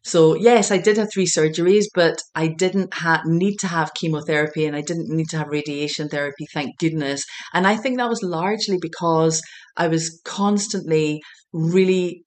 So 0.02 0.34
yes, 0.34 0.70
I 0.70 0.78
did 0.78 0.96
have 0.96 1.08
three 1.12 1.26
surgeries, 1.26 1.84
but 1.94 2.16
I 2.34 2.48
didn't 2.48 2.94
ha- 2.94 3.22
need 3.26 3.56
to 3.58 3.66
have 3.66 3.94
chemotherapy 3.94 4.64
and 4.66 4.74
I 4.74 4.80
didn't 4.80 5.08
need 5.14 5.28
to 5.30 5.38
have 5.38 5.48
radiation 5.48 6.08
therapy, 6.08 6.46
thank 6.52 6.78
goodness. 6.78 7.24
And 7.52 7.66
I 7.66 7.76
think 7.76 7.98
that 7.98 8.08
was 8.08 8.22
largely 8.22 8.78
because 8.80 9.42
I 9.76 9.88
was 9.88 10.20
constantly 10.24 11.20
really 11.52 12.24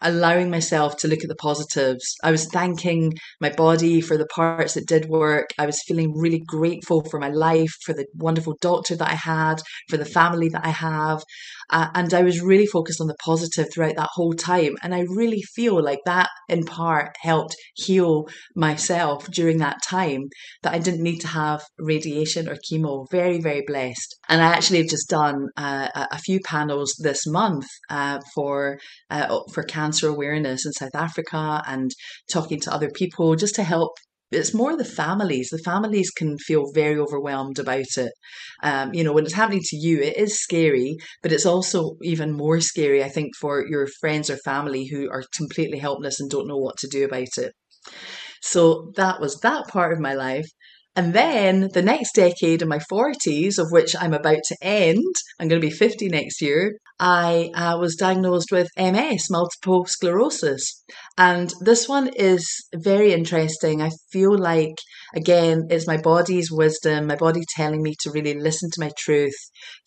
allowing 0.00 0.50
myself 0.50 0.96
to 0.98 1.08
look 1.08 1.22
at 1.22 1.28
the 1.28 1.34
positives. 1.36 2.04
I 2.22 2.30
was 2.30 2.46
thanking 2.46 3.12
my 3.40 3.50
body 3.50 4.00
for 4.00 4.16
the 4.16 4.26
parts 4.26 4.74
that 4.74 4.86
did 4.86 5.06
work. 5.06 5.50
I 5.58 5.66
was 5.66 5.82
feeling 5.86 6.12
really 6.16 6.42
grateful 6.46 7.04
for 7.10 7.18
my 7.18 7.28
life, 7.28 7.72
for 7.84 7.92
the 7.92 8.06
wonderful 8.14 8.56
doctor 8.60 8.96
that 8.96 9.10
I 9.10 9.14
had, 9.14 9.56
for 9.88 9.96
the 9.96 10.04
family 10.04 10.48
that 10.50 10.64
I 10.64 10.70
have. 10.70 11.22
Uh, 11.70 11.88
and 11.94 12.12
I 12.12 12.22
was 12.22 12.40
really 12.40 12.66
focused 12.66 13.00
on 13.00 13.06
the 13.06 13.16
positive 13.24 13.68
throughout 13.72 13.96
that 13.96 14.10
whole 14.12 14.34
time. 14.34 14.76
And 14.82 14.94
I 14.94 15.00
really 15.08 15.42
feel 15.42 15.82
like 15.82 16.00
that 16.04 16.28
in 16.48 16.64
part 16.64 17.16
helped 17.22 17.56
heal 17.74 18.28
myself 18.54 19.26
during 19.30 19.58
that 19.58 19.82
time 19.82 20.28
that 20.62 20.74
I 20.74 20.78
didn't 20.78 21.02
need 21.02 21.20
to 21.20 21.28
have 21.28 21.62
radiation 21.78 22.48
or 22.48 22.56
chemo. 22.56 23.06
Very, 23.10 23.40
very 23.40 23.62
blessed. 23.66 24.14
And 24.28 24.42
I 24.42 24.46
actually 24.46 24.78
have 24.78 24.88
just 24.88 25.08
done 25.08 25.48
uh, 25.56 25.88
a 25.94 26.18
few 26.18 26.40
panels 26.40 26.94
this 27.02 27.26
month 27.26 27.66
uh, 27.90 28.20
for 28.34 28.78
uh, 29.10 29.40
for 29.52 29.62
cancer 29.74 30.08
awareness 30.08 30.66
in 30.66 30.72
South 30.72 30.94
Africa 30.94 31.62
and 31.66 31.90
talking 32.30 32.60
to 32.60 32.72
other 32.74 32.90
people 32.90 33.36
just 33.36 33.54
to 33.56 33.64
help 33.64 33.92
it's 34.30 34.54
more 34.54 34.76
the 34.76 34.84
families. 34.84 35.48
The 35.50 35.58
families 35.58 36.10
can 36.10 36.38
feel 36.38 36.72
very 36.72 36.98
overwhelmed 36.98 37.58
about 37.58 37.96
it. 37.96 38.12
Um, 38.62 38.92
you 38.92 39.04
know, 39.04 39.12
when 39.12 39.24
it's 39.24 39.34
happening 39.34 39.62
to 39.62 39.76
you, 39.76 40.00
it 40.00 40.16
is 40.16 40.40
scary, 40.40 40.96
but 41.22 41.32
it's 41.32 41.46
also 41.46 41.96
even 42.02 42.32
more 42.32 42.60
scary, 42.60 43.04
I 43.04 43.08
think, 43.08 43.36
for 43.40 43.64
your 43.66 43.86
friends 44.00 44.30
or 44.30 44.36
family 44.38 44.86
who 44.86 45.08
are 45.10 45.24
completely 45.36 45.78
helpless 45.78 46.20
and 46.20 46.30
don't 46.30 46.48
know 46.48 46.56
what 46.56 46.78
to 46.78 46.88
do 46.88 47.04
about 47.04 47.38
it. 47.38 47.52
So 48.42 48.92
that 48.96 49.20
was 49.20 49.40
that 49.40 49.68
part 49.68 49.92
of 49.92 50.00
my 50.00 50.14
life. 50.14 50.46
And 50.96 51.12
then 51.12 51.70
the 51.72 51.82
next 51.82 52.14
decade 52.14 52.62
in 52.62 52.68
my 52.68 52.78
40s, 52.78 53.58
of 53.58 53.72
which 53.72 53.96
I'm 53.98 54.14
about 54.14 54.44
to 54.44 54.56
end, 54.62 55.14
I'm 55.40 55.48
going 55.48 55.60
to 55.60 55.66
be 55.66 55.72
50 55.72 56.08
next 56.08 56.40
year, 56.40 56.78
I 57.00 57.50
uh, 57.54 57.76
was 57.78 57.96
diagnosed 57.96 58.52
with 58.52 58.68
MS, 58.78 59.28
multiple 59.28 59.84
sclerosis. 59.86 60.84
And 61.18 61.52
this 61.60 61.88
one 61.88 62.08
is 62.14 62.46
very 62.72 63.12
interesting. 63.12 63.82
I 63.82 63.90
feel 64.12 64.38
like, 64.38 64.76
again, 65.16 65.66
it's 65.70 65.88
my 65.88 65.96
body's 65.96 66.52
wisdom, 66.52 67.08
my 67.08 67.16
body 67.16 67.42
telling 67.56 67.82
me 67.82 67.96
to 68.02 68.12
really 68.12 68.34
listen 68.34 68.70
to 68.70 68.80
my 68.80 68.92
truth, 68.96 69.34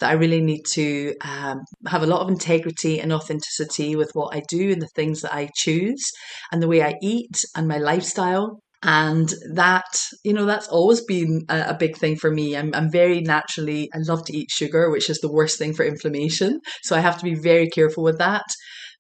that 0.02 0.10
I 0.10 0.14
really 0.14 0.42
need 0.42 0.64
to 0.74 1.16
um, 1.22 1.60
have 1.88 2.04
a 2.04 2.08
lot 2.08 2.22
of 2.22 2.30
integrity 2.30 3.00
and 3.00 3.14
authenticity 3.14 3.96
with 3.96 4.12
what 4.12 4.36
I 4.36 4.42
do 4.50 4.74
and 4.74 4.82
the 4.82 4.90
things 4.94 5.22
that 5.22 5.34
I 5.34 5.50
choose 5.56 6.04
and 6.52 6.62
the 6.62 6.68
way 6.68 6.84
I 6.84 6.96
eat 7.02 7.46
and 7.56 7.70
my 7.70 7.78
lifestyle 7.78 8.60
and 8.84 9.34
that 9.54 9.86
you 10.24 10.34
know 10.34 10.46
that's 10.46 10.68
always 10.68 11.02
been 11.02 11.44
a, 11.50 11.70
a, 11.70 11.74
big 11.74 11.98
thing 11.98 12.16
for 12.16 12.30
me. 12.32 12.56
I'm, 12.56 12.74
I'm 12.76 12.92
very 12.92 13.22
naturally 13.22 13.90
i 13.94 13.98
love 14.00 14.24
to 14.26 14.38
eat 14.38 14.52
sugar 14.52 14.92
which 14.92 15.10
is 15.10 15.20
the 15.20 15.32
worst 15.32 15.58
thing 15.58 15.74
for 15.74 15.84
inflammation. 15.84 16.60
So 16.84 16.96
i 16.96 17.00
have 17.00 17.18
to 17.18 17.24
be 17.24 17.36
very 17.36 17.70
careful 17.70 18.04
with 18.04 18.20
that 18.20 18.46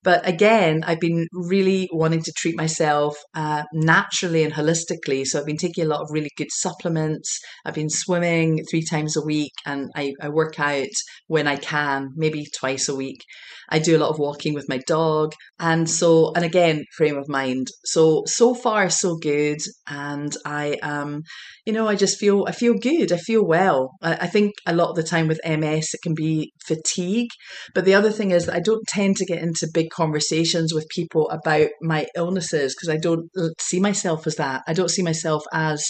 but 0.03 0.27
again, 0.27 0.83
I've 0.85 0.99
been 0.99 1.27
really 1.33 1.89
wanting 1.91 2.21
to 2.23 2.33
treat 2.37 2.55
myself 2.55 3.17
uh, 3.33 3.63
naturally 3.73 4.43
and 4.43 4.53
holistically. 4.53 5.25
So 5.25 5.39
I've 5.39 5.45
been 5.45 5.57
taking 5.57 5.83
a 5.83 5.87
lot 5.87 6.01
of 6.01 6.09
really 6.11 6.29
good 6.37 6.51
supplements. 6.51 7.39
I've 7.65 7.73
been 7.73 7.89
swimming 7.89 8.63
three 8.69 8.83
times 8.83 9.17
a 9.17 9.25
week 9.25 9.51
and 9.65 9.89
I, 9.95 10.13
I 10.21 10.29
work 10.29 10.59
out 10.59 10.87
when 11.27 11.47
I 11.47 11.57
can, 11.57 12.09
maybe 12.15 12.45
twice 12.57 12.87
a 12.87 12.95
week. 12.95 13.23
I 13.69 13.79
do 13.79 13.97
a 13.97 13.99
lot 13.99 14.09
of 14.09 14.19
walking 14.19 14.53
with 14.53 14.69
my 14.69 14.79
dog. 14.87 15.33
And 15.59 15.89
so, 15.89 16.31
and 16.33 16.45
again, 16.45 16.85
frame 16.95 17.17
of 17.17 17.27
mind. 17.27 17.67
So, 17.83 18.23
so 18.25 18.53
far, 18.53 18.89
so 18.89 19.17
good. 19.17 19.57
And 19.89 20.33
I, 20.45 20.77
um, 20.83 21.23
you 21.65 21.73
know, 21.73 21.87
I 21.87 21.95
just 21.95 22.17
feel, 22.17 22.45
I 22.47 22.53
feel 22.53 22.75
good. 22.75 23.11
I 23.11 23.17
feel 23.17 23.45
well. 23.45 23.91
I, 24.01 24.13
I 24.13 24.27
think 24.27 24.53
a 24.65 24.73
lot 24.73 24.89
of 24.89 24.95
the 24.95 25.03
time 25.03 25.27
with 25.27 25.41
MS, 25.45 25.93
it 25.93 26.01
can 26.01 26.13
be 26.13 26.53
fatigue. 26.65 27.29
But 27.73 27.85
the 27.85 27.93
other 27.93 28.11
thing 28.11 28.31
is 28.31 28.45
that 28.45 28.55
I 28.55 28.61
don't 28.61 28.87
tend 28.87 29.17
to 29.17 29.25
get 29.25 29.41
into 29.41 29.67
big 29.73 29.86
conversations 29.87 30.73
with 30.73 30.87
people 30.89 31.29
about 31.29 31.69
my 31.81 32.07
illnesses 32.15 32.75
because 32.75 32.89
I 32.89 32.97
don't 32.97 33.29
see 33.59 33.79
myself 33.79 34.27
as 34.27 34.35
that. 34.35 34.63
I 34.67 34.73
don't 34.73 34.91
see 34.91 35.03
myself 35.03 35.43
as 35.53 35.83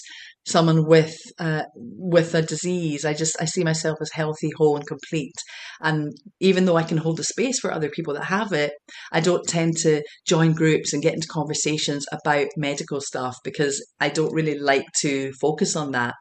someone 0.47 0.87
with 0.87 1.15
uh, 1.39 1.63
with 1.75 2.33
a 2.33 2.41
disease. 2.41 3.05
I 3.05 3.13
just 3.13 3.35
I 3.41 3.45
see 3.45 3.63
myself 3.63 3.97
as 4.01 4.11
healthy, 4.13 4.49
whole, 4.57 4.77
and 4.77 4.87
complete. 4.87 5.35
And 5.81 6.13
even 6.39 6.65
though 6.65 6.77
I 6.77 6.83
can 6.83 6.97
hold 6.97 7.17
the 7.17 7.23
space 7.23 7.59
for 7.59 7.71
other 7.71 7.89
people 7.89 8.13
that 8.13 8.25
have 8.25 8.53
it, 8.53 8.71
I 9.11 9.19
don't 9.19 9.47
tend 9.47 9.77
to 9.77 10.01
join 10.25 10.53
groups 10.53 10.93
and 10.93 11.03
get 11.03 11.13
into 11.13 11.27
conversations 11.27 12.05
about 12.11 12.47
medical 12.55 13.01
stuff 13.01 13.35
because 13.43 13.85
I 13.99 14.09
don't 14.09 14.33
really 14.33 14.57
like 14.57 14.85
to 15.01 15.31
focus 15.33 15.75
on 15.75 15.91
that. 15.91 16.15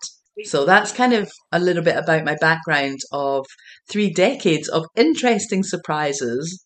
So 0.44 0.66
that's 0.66 0.92
kind 0.92 1.14
of 1.14 1.30
a 1.50 1.58
little 1.58 1.82
bit 1.82 1.96
about 1.96 2.24
my 2.24 2.36
background 2.38 2.98
of 3.10 3.46
three 3.90 4.12
decades 4.12 4.68
of 4.68 4.84
interesting 4.94 5.62
surprises 5.62 6.65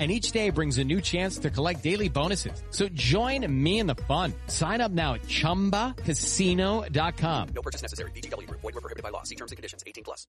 and 0.00 0.10
each 0.10 0.32
day 0.32 0.48
brings 0.48 0.78
a 0.78 0.84
new 0.84 1.02
chance 1.02 1.36
to 1.38 1.50
collect 1.50 1.82
daily 1.82 2.08
bonuses. 2.08 2.62
So 2.70 2.88
join 2.88 3.46
me 3.52 3.80
in 3.80 3.86
the 3.86 3.96
fun. 4.08 4.32
Sign 4.46 4.80
up 4.80 4.92
now 4.92 5.12
at 5.14 5.22
ChumbaCasino.com. 5.22 7.48
No 7.54 7.62
purchase 7.62 7.82
necessary. 7.82 8.12
VGW. 8.12 8.48
Void 8.50 8.62
were 8.62 8.80
prohibited 8.80 9.02
by 9.02 9.10
law. 9.10 9.24
See 9.24 9.34
terms 9.34 9.52
and 9.52 9.58
conditions. 9.58 9.84
18 9.86 10.04
plus. 10.04 10.26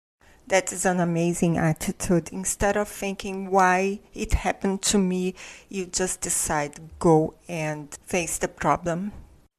That 0.48 0.72
is 0.72 0.86
an 0.86 1.00
amazing 1.00 1.57
attitude. 1.57 2.29
Instead 2.31 2.77
of 2.77 2.88
thinking 2.88 3.50
why 3.50 4.01
it 4.13 4.34
happened 4.34 4.84
to 4.84 5.00
me, 5.00 5.34
you 5.69 5.88
just 5.88 6.22
decide 6.22 6.79
go 7.00 7.34
and 7.48 7.91
face 8.05 8.38
the 8.38 8.48
problem. 8.48 9.12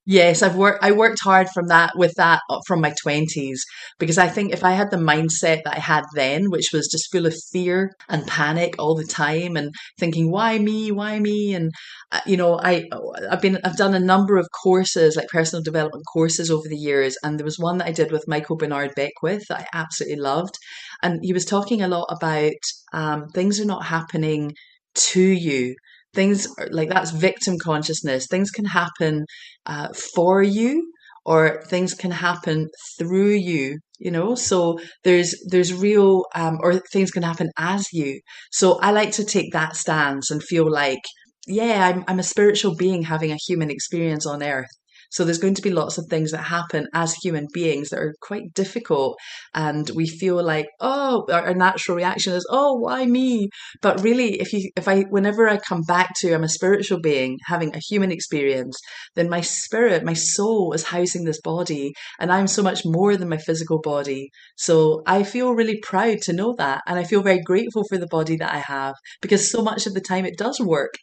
Yes, 0.08 0.40
I've 0.42 0.54
worked. 0.54 0.84
I 0.84 0.92
worked 0.92 1.18
hard 1.24 1.48
from 1.52 1.66
that 1.66 1.92
with 1.96 2.14
that 2.16 2.40
uh, 2.48 2.60
from 2.66 2.80
my 2.80 2.94
twenties 3.02 3.64
because 3.98 4.18
I 4.18 4.28
think 4.28 4.52
if 4.52 4.62
I 4.62 4.70
had 4.70 4.90
the 4.92 4.96
mindset 4.98 5.62
that 5.64 5.74
I 5.76 5.80
had 5.80 6.04
then, 6.14 6.48
which 6.50 6.68
was 6.72 6.86
just 6.86 7.10
full 7.10 7.26
of 7.26 7.34
fear 7.52 7.92
and 8.08 8.24
panic 8.26 8.76
all 8.78 8.94
the 8.94 9.04
time, 9.04 9.56
and 9.56 9.74
thinking 9.98 10.30
why 10.30 10.58
me, 10.60 10.92
why 10.92 11.18
me, 11.18 11.54
and 11.54 11.72
uh, 12.12 12.20
you 12.24 12.36
know, 12.36 12.56
I 12.62 12.84
I've 13.28 13.42
been 13.42 13.58
I've 13.64 13.76
done 13.76 13.94
a 13.94 13.98
number 14.00 14.36
of 14.36 14.46
courses 14.62 15.16
like 15.16 15.26
personal 15.28 15.62
development 15.64 16.04
courses 16.12 16.52
over 16.52 16.68
the 16.68 16.76
years, 16.76 17.16
and 17.24 17.36
there 17.36 17.44
was 17.44 17.58
one 17.58 17.78
that 17.78 17.88
I 17.88 17.92
did 17.92 18.12
with 18.12 18.28
Michael 18.28 18.56
Bernard 18.56 18.92
Beckwith 18.94 19.42
that 19.48 19.60
I 19.62 19.66
absolutely 19.78 20.20
loved, 20.22 20.54
and 21.02 21.18
he 21.22 21.32
was 21.32 21.44
talking 21.44 21.82
a 21.82 21.88
lot 21.88 22.06
about 22.10 22.52
um, 22.92 23.26
things 23.34 23.58
are 23.60 23.64
not 23.64 23.86
happening 23.86 24.54
to 24.94 25.20
you 25.20 25.74
things 26.16 26.48
like 26.70 26.88
that's 26.88 27.12
victim 27.12 27.56
consciousness. 27.62 28.26
Things 28.28 28.50
can 28.50 28.64
happen 28.64 29.24
uh, 29.66 29.88
for 30.14 30.42
you 30.42 30.90
or 31.24 31.62
things 31.68 31.94
can 31.94 32.10
happen 32.10 32.68
through 32.98 33.34
you 33.52 33.78
you 33.98 34.10
know? 34.10 34.34
So 34.34 34.78
there's 35.04 35.34
there's 35.48 35.72
real 35.72 36.24
um, 36.34 36.58
or 36.62 36.74
things 36.92 37.10
can 37.10 37.22
happen 37.22 37.50
as 37.56 37.86
you. 37.92 38.20
So 38.52 38.78
i 38.80 38.90
like 38.90 39.12
to 39.12 39.24
take 39.24 39.52
that 39.52 39.76
stance 39.76 40.30
and 40.30 40.42
feel 40.42 40.70
like 40.70 41.04
yeah 41.46 41.86
I'm, 41.88 42.04
I'm 42.08 42.18
a 42.18 42.22
spiritual 42.34 42.74
being 42.76 43.02
having 43.02 43.30
a 43.32 43.38
human 43.48 43.70
experience 43.70 44.26
on 44.26 44.42
earth 44.42 44.74
so 45.10 45.24
there's 45.24 45.38
going 45.38 45.54
to 45.54 45.62
be 45.62 45.70
lots 45.70 45.98
of 45.98 46.06
things 46.08 46.32
that 46.32 46.44
happen 46.44 46.86
as 46.94 47.14
human 47.14 47.46
beings 47.52 47.90
that 47.90 47.98
are 47.98 48.14
quite 48.20 48.54
difficult. 48.54 49.18
And 49.54 49.88
we 49.90 50.06
feel 50.06 50.42
like, 50.42 50.66
oh, 50.80 51.26
our, 51.32 51.54
natural 51.54 51.96
reaction 51.96 52.34
is, 52.34 52.46
oh, 52.50 52.74
why 52.74 53.06
me? 53.06 53.48
But 53.80 54.02
really, 54.02 54.40
if 54.40 54.52
you, 54.52 54.70
if 54.76 54.88
I, 54.88 55.02
whenever 55.02 55.48
I 55.48 55.56
come 55.56 55.82
back 55.82 56.14
to, 56.18 56.34
I'm 56.34 56.44
a 56.44 56.48
spiritual 56.48 57.00
being 57.00 57.38
having 57.46 57.74
a 57.74 57.80
human 57.80 58.12
experience, 58.12 58.76
then 59.14 59.30
my 59.30 59.40
spirit, 59.40 60.04
my 60.04 60.12
soul 60.12 60.72
is 60.72 60.84
housing 60.84 61.24
this 61.24 61.40
body. 61.40 61.92
And 62.18 62.30
I'm 62.30 62.46
so 62.46 62.62
much 62.62 62.82
more 62.84 63.16
than 63.16 63.28
my 63.28 63.38
physical 63.38 63.80
body. 63.80 64.30
So 64.56 65.02
I 65.06 65.22
feel 65.22 65.54
really 65.54 65.80
proud 65.80 66.18
to 66.22 66.32
know 66.32 66.54
that. 66.58 66.82
And 66.86 66.98
I 66.98 67.04
feel 67.04 67.22
very 67.22 67.40
grateful 67.40 67.84
for 67.88 67.98
the 67.98 68.06
body 68.06 68.36
that 68.36 68.52
I 68.52 68.58
have 68.58 68.94
because 69.22 69.50
so 69.50 69.62
much 69.62 69.86
of 69.86 69.94
the 69.94 70.00
time 70.00 70.26
it 70.26 70.36
does 70.36 70.60
work 70.60 70.94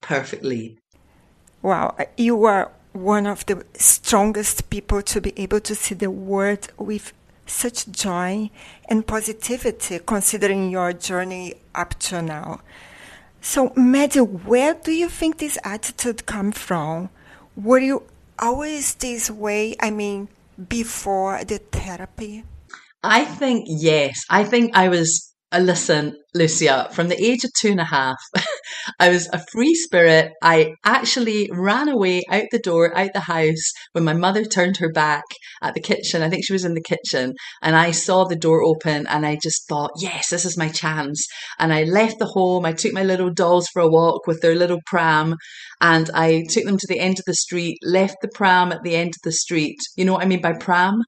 perfectly. 0.00 0.78
Wow, 1.62 1.96
you 2.16 2.44
are 2.44 2.72
one 2.92 3.26
of 3.26 3.46
the 3.46 3.64
strongest 3.74 4.70
people 4.70 5.02
to 5.02 5.20
be 5.20 5.32
able 5.36 5.60
to 5.60 5.74
see 5.74 5.94
the 5.94 6.10
world 6.10 6.68
with 6.76 7.12
such 7.46 7.90
joy 7.90 8.50
and 8.88 9.06
positivity 9.06 9.98
considering 10.06 10.70
your 10.70 10.92
journey 10.92 11.54
up 11.74 11.98
to 11.98 12.22
now. 12.22 12.60
So, 13.40 13.72
Maddie, 13.74 14.20
where 14.20 14.74
do 14.74 14.92
you 14.92 15.08
think 15.08 15.38
this 15.38 15.58
attitude 15.64 16.26
come 16.26 16.52
from? 16.52 17.10
Were 17.56 17.80
you 17.80 18.04
always 18.38 18.94
this 18.94 19.30
way? 19.30 19.74
I 19.80 19.90
mean, 19.90 20.28
before 20.68 21.44
the 21.44 21.58
therapy? 21.58 22.44
I 23.02 23.24
think 23.24 23.64
yes. 23.66 24.24
I 24.30 24.44
think 24.44 24.76
I 24.76 24.88
was 24.88 25.31
Uh, 25.52 25.58
listen, 25.58 26.16
Lucia, 26.32 26.88
from 26.92 27.08
the 27.08 27.22
age 27.22 27.44
of 27.44 27.52
two 27.52 27.68
and 27.68 27.80
a 27.80 27.84
half, 27.84 28.16
I 28.98 29.10
was 29.10 29.28
a 29.34 29.44
free 29.52 29.74
spirit. 29.74 30.32
I 30.42 30.72
actually 30.82 31.50
ran 31.52 31.90
away 31.90 32.22
out 32.30 32.44
the 32.50 32.58
door, 32.58 32.96
out 32.96 33.12
the 33.12 33.20
house 33.20 33.70
when 33.92 34.02
my 34.02 34.14
mother 34.14 34.46
turned 34.46 34.78
her 34.78 34.90
back 34.90 35.24
at 35.60 35.74
the 35.74 35.80
kitchen. 35.80 36.22
I 36.22 36.30
think 36.30 36.46
she 36.46 36.54
was 36.54 36.64
in 36.64 36.72
the 36.72 36.80
kitchen 36.80 37.34
and 37.60 37.76
I 37.76 37.90
saw 37.90 38.24
the 38.24 38.34
door 38.34 38.62
open 38.62 39.06
and 39.08 39.26
I 39.26 39.36
just 39.42 39.68
thought, 39.68 39.90
yes, 39.98 40.30
this 40.30 40.46
is 40.46 40.56
my 40.56 40.68
chance. 40.68 41.26
And 41.58 41.70
I 41.70 41.82
left 41.82 42.18
the 42.18 42.32
home. 42.32 42.64
I 42.64 42.72
took 42.72 42.94
my 42.94 43.04
little 43.04 43.30
dolls 43.30 43.68
for 43.74 43.82
a 43.82 43.88
walk 43.88 44.26
with 44.26 44.40
their 44.40 44.54
little 44.54 44.80
pram 44.86 45.36
and 45.82 46.08
I 46.14 46.44
took 46.48 46.64
them 46.64 46.78
to 46.78 46.86
the 46.88 46.98
end 46.98 47.18
of 47.18 47.26
the 47.26 47.34
street, 47.34 47.76
left 47.82 48.16
the 48.22 48.30
pram 48.34 48.72
at 48.72 48.84
the 48.84 48.96
end 48.96 49.10
of 49.10 49.22
the 49.22 49.32
street. 49.32 49.80
You 49.96 50.06
know 50.06 50.14
what 50.14 50.22
I 50.22 50.26
mean 50.26 50.40
by 50.40 50.54
pram? 50.54 51.02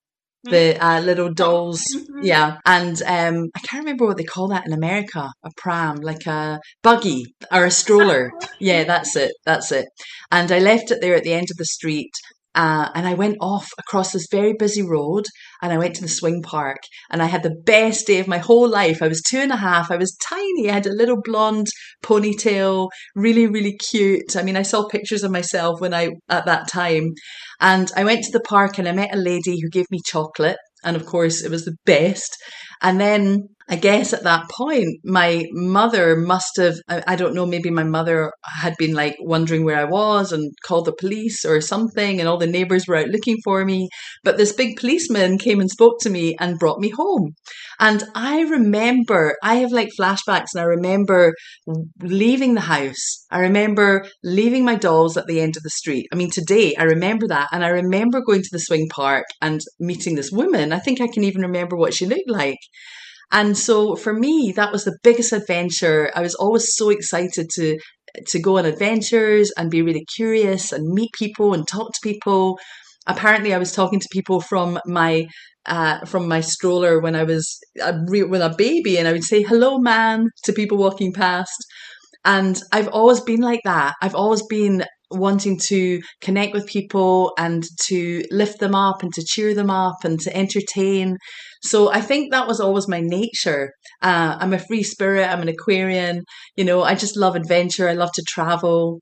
The 0.51 0.85
uh, 0.85 1.01
little 1.01 1.33
dolls. 1.33 1.83
Mhm. 1.95 2.25
Yeah. 2.25 2.59
And 2.67 3.01
um, 3.03 3.51
I 3.57 3.61
can't 3.61 3.85
remember 3.85 4.07
what 4.07 4.17
they 4.17 4.25
call 4.25 4.49
that 4.49 4.67
in 4.67 4.73
America 4.73 5.31
a 5.45 5.51
pram, 5.57 5.97
like 5.97 6.27
a 6.27 6.61
buggy 6.83 7.25
or 7.51 7.65
a 7.65 7.71
stroller. 7.71 8.33
Yeah, 8.61 8.85
that's 8.85 9.15
it. 9.17 9.33
That's 9.45 9.73
it. 9.73 9.87
And 10.31 10.51
I 10.51 10.59
left 10.59 10.91
it 10.91 11.01
there 11.01 11.17
at 11.17 11.25
the 11.25 11.33
end 11.35 11.49
of 11.51 11.57
the 11.57 11.65
street. 11.65 12.13
Uh, 12.55 12.89
and 12.95 13.07
I 13.07 13.15
went 13.15 13.39
off 13.41 13.69
across 13.79 14.13
this 14.13 14.29
very 14.31 14.55
busy 14.57 14.83
road 14.83 15.25
and 15.61 15.73
I 15.73 15.79
went 15.79 15.97
to 15.97 16.03
the 16.03 16.09
swing 16.09 16.41
park 16.43 16.79
and 17.11 17.21
I 17.23 17.27
had 17.27 17.43
the 17.43 17.57
best 17.65 18.07
day 18.07 18.21
of 18.21 18.29
my 18.29 18.39
whole 18.39 18.69
life. 18.69 19.03
I 19.03 19.09
was 19.09 19.23
two 19.23 19.39
and 19.39 19.51
a 19.51 19.57
half. 19.57 19.91
I 19.91 19.97
was 19.97 20.17
tiny. 20.29 20.71
I 20.71 20.75
had 20.75 20.87
a 20.87 20.93
little 20.95 21.21
blonde 21.21 21.67
ponytail, 22.03 22.91
really, 23.17 23.47
really 23.47 23.77
cute. 23.77 24.37
I 24.37 24.43
mean, 24.43 24.57
I 24.57 24.63
saw 24.63 24.89
pictures 24.89 25.25
of 25.25 25.33
myself 25.33 25.81
when 25.81 25.93
I, 25.93 26.11
at 26.29 26.47
that 26.47 26.69
time. 26.69 27.13
And 27.61 27.91
I 27.97 28.05
went 28.05 28.25
to 28.25 28.33
the 28.33 28.41
park 28.41 28.79
and 28.79 28.89
I 28.89 28.93
met 28.93 29.15
a 29.15 29.19
lady 29.19 29.61
who 29.61 29.69
gave 29.69 29.91
me 29.91 30.01
chocolate. 30.05 30.59
And 30.85 30.97
of 30.97 31.07
course, 31.07 31.43
it 31.43 31.51
was 31.51 31.65
the 31.65 31.77
best. 31.87 32.37
And 32.83 33.01
then 33.01 33.49
I 33.67 33.77
guess 33.77 34.13
at 34.13 34.25
that 34.25 34.51
point, 34.51 35.01
my 35.05 35.47
mother 35.53 36.17
must 36.17 36.59
have, 36.59 36.75
I 36.87 37.17
don't 37.17 37.35
know, 37.35 37.47
maybe 37.47 37.71
my 37.71 37.83
mother 37.83 38.31
had 38.43 38.75
been 38.77 38.93
like 38.93 39.17
wondering 39.21 39.65
where 39.65 39.79
I 39.79 39.85
was 39.85 40.33
and 40.33 40.53
called 40.67 40.85
the 40.85 40.93
police 40.93 41.47
or 41.47 41.63
something, 41.63 42.21
and 42.21 42.29
all 42.29 42.37
the 42.37 42.47
neighbors 42.47 42.87
were 42.87 42.97
out 42.97 43.09
looking 43.09 43.39
for 43.43 43.65
me. 43.65 43.89
But 44.23 44.37
this 44.37 44.53
big 44.53 44.77
policeman 44.77 45.39
came 45.39 45.61
and 45.61 45.71
spoke 45.71 45.99
to 46.01 46.11
me 46.11 46.37
and 46.39 46.59
brought 46.59 46.79
me 46.79 46.91
home. 46.91 47.37
And 47.81 48.05
I 48.15 48.43
remember, 48.43 49.37
I 49.43 49.57
have 49.57 49.73
like 49.73 49.89
flashbacks, 49.99 50.49
and 50.55 50.61
I 50.61 50.65
remember 50.65 51.33
leaving 52.03 52.55
the 52.55 52.61
house. 52.61 53.25
I 53.31 53.39
remember 53.41 54.05
leaving 54.23 54.67
my 54.67 54.75
dolls 54.75 55.17
at 55.17 55.27
the 55.27 55.41
end 55.41 55.57
of 55.57 55.63
the 55.63 55.71
street. 55.71 56.07
I 56.13 56.17
mean, 56.17 56.31
today 56.31 56.75
I 56.79 56.83
remember 56.83 57.29
that. 57.29 57.49
And 57.51 57.65
I 57.65 57.69
remember 57.69 58.21
going 58.21 58.43
to 58.43 58.49
the 58.53 58.59
swing 58.59 58.89
park 58.91 59.25
and 59.41 59.63
meeting 59.81 60.17
this 60.17 60.31
woman. 60.31 60.71
I 60.71 60.81
think 60.81 61.01
I 61.01 61.09
can 61.09 61.25
even 61.25 61.41
remember 61.41 61.77
what 61.77 61.95
she 61.95 62.05
looked 62.05 62.29
like. 62.29 62.59
And 63.33 63.57
so 63.59 63.97
for 63.97 64.13
me, 64.15 64.53
that 64.57 64.73
was 64.73 64.85
the 64.85 64.97
biggest 65.03 65.33
adventure. 65.33 66.11
I 66.15 66.23
was 66.23 66.35
always 66.35 66.75
so 66.75 66.91
excited 66.91 67.49
to 67.55 67.79
to 68.29 68.39
go 68.41 68.59
on 68.59 68.65
adventures 68.65 69.51
and 69.57 69.71
be 69.71 69.83
really 69.83 70.05
curious 70.15 70.71
and 70.73 70.95
meet 70.95 71.11
people 71.15 71.53
and 71.53 71.67
talk 71.67 71.93
to 71.93 72.01
people. 72.03 72.59
Apparently, 73.07 73.53
I 73.53 73.59
was 73.59 73.73
talking 73.73 73.99
to 74.01 74.09
people 74.13 74.41
from 74.41 74.79
my 74.87 75.27
uh, 75.67 76.05
from 76.07 76.29
my 76.29 76.41
stroller 76.41 77.01
when 77.01 77.17
I 77.17 77.25
was 77.25 77.59
a 77.83 77.95
re- 78.07 78.23
when 78.25 78.43
a 78.43 78.55
baby, 78.57 78.99
and 78.99 79.09
I 79.09 79.13
would 79.13 79.25
say 79.25 79.43
"hello, 79.43 79.79
man" 79.79 80.29
to 80.45 80.53
people 80.53 80.79
walking 80.79 81.13
past. 81.13 81.57
And 82.25 82.61
I've 82.73 82.89
always 82.89 83.21
been 83.21 83.41
like 83.41 83.61
that. 83.65 83.95
I've 84.01 84.15
always 84.15 84.43
been 84.47 84.85
wanting 85.15 85.59
to 85.69 86.01
connect 86.21 86.53
with 86.53 86.67
people 86.67 87.33
and 87.39 87.65
to 87.87 88.25
lift 88.31 88.61
them 88.61 88.75
up 88.75 89.03
and 89.03 89.13
to 89.15 89.25
cheer 89.25 89.55
them 89.55 89.71
up 89.71 90.05
and 90.05 90.19
to 90.21 90.37
entertain. 90.37 91.17
So 91.63 91.91
I 91.93 92.01
think 92.01 92.31
that 92.31 92.47
was 92.47 92.61
always 92.61 92.89
my 92.89 93.01
nature. 93.01 93.71
Uh, 94.03 94.37
I'm 94.39 94.53
a 94.53 94.59
free 94.59 94.83
spirit. 94.83 95.29
I'm 95.29 95.41
an 95.41 95.49
Aquarian. 95.49 96.23
You 96.57 96.65
know, 96.65 96.83
I 96.83 96.95
just 96.95 97.17
love 97.17 97.37
adventure. 97.37 97.89
I 97.89 97.95
love 97.95 98.13
to 98.15 98.23
travel. 98.27 99.01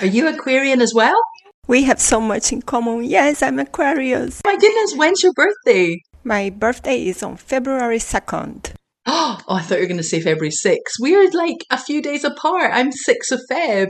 Are 0.00 0.06
you 0.06 0.28
Aquarian 0.28 0.80
as 0.80 0.92
well? 0.94 1.20
We 1.68 1.84
have 1.84 2.00
so 2.00 2.20
much 2.20 2.52
in 2.52 2.62
common. 2.62 3.04
Yes, 3.04 3.42
I'm 3.42 3.58
Aquarius. 3.58 4.40
My 4.44 4.56
goodness, 4.56 4.94
when's 4.96 5.22
your 5.22 5.32
birthday? 5.32 5.96
My 6.24 6.50
birthday 6.50 7.06
is 7.06 7.22
on 7.22 7.36
February 7.36 7.98
2nd. 7.98 8.72
Oh, 9.04 9.38
I 9.48 9.62
thought 9.62 9.76
you 9.76 9.80
were 9.80 9.88
going 9.88 9.96
to 9.96 10.04
say 10.04 10.20
February 10.20 10.52
6th. 10.64 11.00
We're 11.00 11.28
like 11.32 11.64
a 11.70 11.76
few 11.76 12.00
days 12.00 12.22
apart. 12.22 12.70
I'm 12.72 12.90
6th 12.90 13.32
of 13.32 13.40
Feb. 13.50 13.88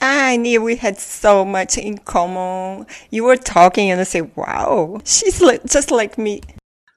I 0.00 0.36
knew 0.36 0.62
we 0.62 0.76
had 0.76 0.98
so 0.98 1.44
much 1.44 1.78
in 1.78 1.98
common. 1.98 2.86
You 3.10 3.24
were 3.24 3.36
talking 3.36 3.90
and 3.90 4.00
I 4.00 4.04
said, 4.04 4.34
wow, 4.36 5.00
she's 5.04 5.40
like, 5.40 5.64
just 5.64 5.90
like 5.90 6.18
me. 6.18 6.42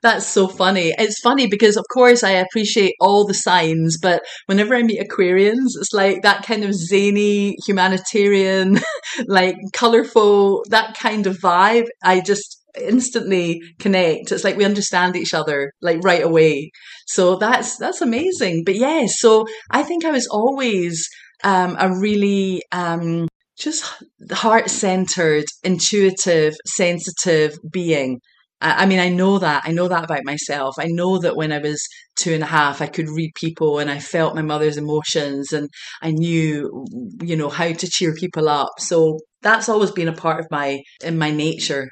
That's 0.02 0.26
so 0.26 0.48
funny. 0.48 0.94
It's 0.98 1.20
funny 1.20 1.48
because, 1.48 1.76
of 1.76 1.84
course, 1.94 2.24
I 2.24 2.32
appreciate 2.32 2.96
all 3.02 3.26
the 3.26 3.34
signs, 3.34 3.98
but 4.02 4.22
whenever 4.46 4.74
I 4.74 4.84
meet 4.84 5.02
Aquarians, 5.02 5.72
it's 5.76 5.92
like 5.94 6.22
that 6.22 6.46
kind 6.46 6.64
of 6.64 6.74
zany, 6.74 7.58
humanitarian, 7.68 8.80
like 9.28 9.58
colorful, 9.74 10.64
that 10.70 10.96
kind 10.98 11.28
of 11.28 11.38
vibe. 11.40 11.88
I 12.02 12.22
just 12.22 12.64
instantly 12.82 13.62
connect. 13.80 14.32
It's 14.32 14.44
like 14.44 14.56
we 14.56 14.64
understand 14.64 15.18
each 15.18 15.34
other 15.34 15.74
like 15.82 16.00
right 16.02 16.24
away. 16.24 16.72
So 17.08 17.36
that's 17.36 17.78
that's 17.78 18.02
amazing. 18.02 18.64
But 18.66 18.76
yeah, 18.76 19.06
so 19.08 19.46
I 19.70 19.84
think 19.84 20.06
I 20.06 20.12
was 20.12 20.28
always 20.28 21.10
um, 21.44 21.76
a 21.80 21.90
really 21.98 22.64
um, 22.72 23.28
just 23.58 23.86
heart 24.32 24.70
centered, 24.70 25.46
intuitive, 25.64 26.56
sensitive 26.66 27.58
being. 27.72 28.20
I 28.62 28.86
mean, 28.88 29.00
I 29.00 29.08
know 29.08 29.40
that. 29.40 29.64
I 29.66 29.72
know 29.72 29.88
that 29.88 30.04
about 30.04 30.26
myself. 30.26 30.76
I 30.78 30.88
know 30.88 31.18
that 31.20 31.38
when 31.38 31.54
I 31.54 31.60
was 31.60 31.82
two 32.18 32.34
and 32.34 32.44
a 32.44 32.48
half, 32.48 32.82
I 32.82 32.88
could 32.88 33.08
read 33.08 33.32
people 33.36 33.80
and 33.80 33.90
I 33.90 34.00
felt 34.00 34.36
my 34.36 34.42
mother's 34.42 34.76
emotions 34.76 35.54
and 35.54 35.70
I 36.02 36.12
knew, 36.12 36.86
you 37.22 37.38
know, 37.38 37.48
how 37.48 37.72
to 37.72 37.88
cheer 37.90 38.14
people 38.14 38.50
up. 38.50 38.72
So 38.80 39.20
that's 39.42 39.70
always 39.70 39.92
been 39.92 40.10
a 40.10 40.14
part 40.14 40.42
of 40.42 40.48
my, 40.52 40.82
in 41.02 41.18
my 41.18 41.32
nature. 41.32 41.88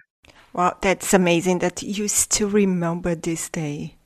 Wow, 0.52 0.78
that's 0.82 1.14
amazing 1.14 1.60
that 1.60 1.84
you 1.84 2.10
still 2.10 2.50
remember 2.50 3.16
this 3.16 3.48
day. 3.48 3.97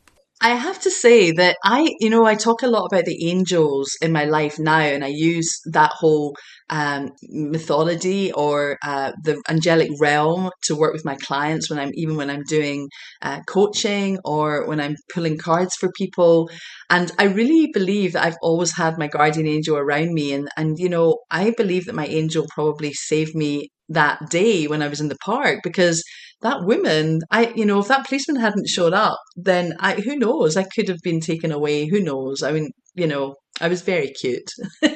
I 0.43 0.49
have 0.55 0.79
to 0.81 0.89
say 0.91 1.31
that 1.33 1.57
I, 1.63 1.93
you 1.99 2.09
know, 2.09 2.25
I 2.25 2.33
talk 2.35 2.63
a 2.63 2.67
lot 2.67 2.85
about 2.87 3.05
the 3.05 3.29
angels 3.29 3.95
in 4.01 4.11
my 4.11 4.25
life 4.25 4.57
now, 4.57 4.79
and 4.79 5.03
I 5.03 5.09
use 5.09 5.47
that 5.65 5.91
whole 5.93 6.35
um, 6.69 7.11
mythology 7.29 8.31
or 8.31 8.77
uh, 8.83 9.11
the 9.23 9.39
angelic 9.47 9.89
realm 9.99 10.49
to 10.63 10.75
work 10.75 10.93
with 10.93 11.05
my 11.05 11.15
clients 11.17 11.69
when 11.69 11.77
I'm 11.77 11.91
even 11.93 12.15
when 12.15 12.29
I'm 12.31 12.43
doing 12.47 12.89
uh, 13.21 13.41
coaching 13.47 14.17
or 14.25 14.65
when 14.67 14.79
I'm 14.81 14.95
pulling 15.13 15.37
cards 15.37 15.75
for 15.79 15.91
people. 15.91 16.49
And 16.89 17.11
I 17.19 17.25
really 17.25 17.69
believe 17.71 18.13
that 18.13 18.25
I've 18.25 18.37
always 18.41 18.75
had 18.75 18.97
my 18.97 19.07
guardian 19.07 19.47
angel 19.47 19.77
around 19.77 20.13
me, 20.13 20.33
and 20.33 20.47
and 20.57 20.79
you 20.79 20.89
know, 20.89 21.19
I 21.29 21.51
believe 21.51 21.85
that 21.85 21.95
my 21.95 22.07
angel 22.07 22.47
probably 22.49 22.93
saved 22.93 23.35
me 23.35 23.69
that 23.89 24.29
day 24.29 24.67
when 24.67 24.81
I 24.81 24.87
was 24.87 25.01
in 25.01 25.09
the 25.09 25.17
park 25.23 25.59
because 25.63 26.03
that 26.41 26.63
woman, 26.63 27.21
I 27.31 27.53
you 27.55 27.65
know, 27.65 27.79
if 27.79 27.87
that 27.87 28.07
policeman 28.07 28.41
hadn't 28.41 28.67
showed 28.67 28.93
up, 28.93 29.19
then 29.35 29.73
I 29.79 29.95
who 29.95 30.15
knows, 30.15 30.57
I 30.57 30.63
could 30.63 30.87
have 30.87 30.99
been 31.03 31.19
taken 31.19 31.51
away. 31.51 31.87
Who 31.87 32.01
knows? 32.01 32.43
I 32.43 32.51
mean, 32.51 32.71
you 32.95 33.07
know, 33.07 33.35
I 33.59 33.67
was 33.67 33.81
very 33.81 34.09
cute. 34.09 34.51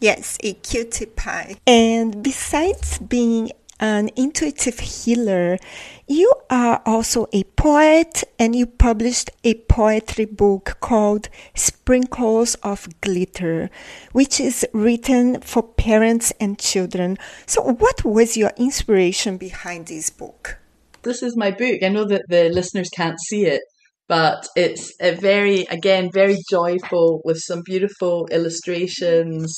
Yes, 0.00 0.38
a 0.42 0.54
cutie 0.54 1.04
pie. 1.04 1.56
And 1.66 2.22
besides 2.22 2.98
being 3.00 3.52
an 3.80 4.10
intuitive 4.14 4.78
healer, 4.78 5.58
you 6.06 6.32
are 6.48 6.80
also 6.86 7.26
a 7.32 7.42
poet 7.42 8.22
and 8.38 8.54
you 8.54 8.66
published 8.66 9.30
a 9.42 9.54
poetry 9.54 10.26
book 10.26 10.76
called 10.80 11.28
Sprinkles 11.54 12.54
of 12.62 12.86
Glitter, 13.00 13.70
which 14.12 14.38
is 14.38 14.64
written 14.72 15.40
for 15.40 15.64
parents 15.64 16.32
and 16.38 16.58
children. 16.58 17.18
So, 17.46 17.62
what 17.62 18.04
was 18.04 18.36
your 18.36 18.52
inspiration 18.56 19.38
behind 19.38 19.86
this 19.86 20.10
book? 20.10 20.60
this 21.02 21.22
is 21.22 21.36
my 21.36 21.50
book. 21.50 21.82
I 21.82 21.88
know 21.88 22.04
that 22.06 22.24
the 22.28 22.48
listeners 22.50 22.88
can't 22.90 23.18
see 23.20 23.46
it, 23.46 23.62
but 24.08 24.46
it's 24.56 24.92
a 25.00 25.12
very, 25.12 25.62
again, 25.70 26.10
very 26.12 26.38
joyful 26.50 27.20
with 27.24 27.38
some 27.38 27.62
beautiful 27.64 28.26
illustrations. 28.30 29.56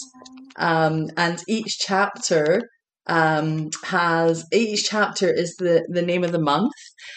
Um, 0.56 1.06
and 1.16 1.42
each 1.48 1.78
chapter 1.78 2.62
um, 3.06 3.70
has 3.84 4.44
each 4.52 4.84
chapter 4.84 5.32
is 5.32 5.54
the 5.58 5.84
the 5.88 6.02
name 6.02 6.24
of 6.24 6.32
the 6.32 6.38
month, 6.40 6.72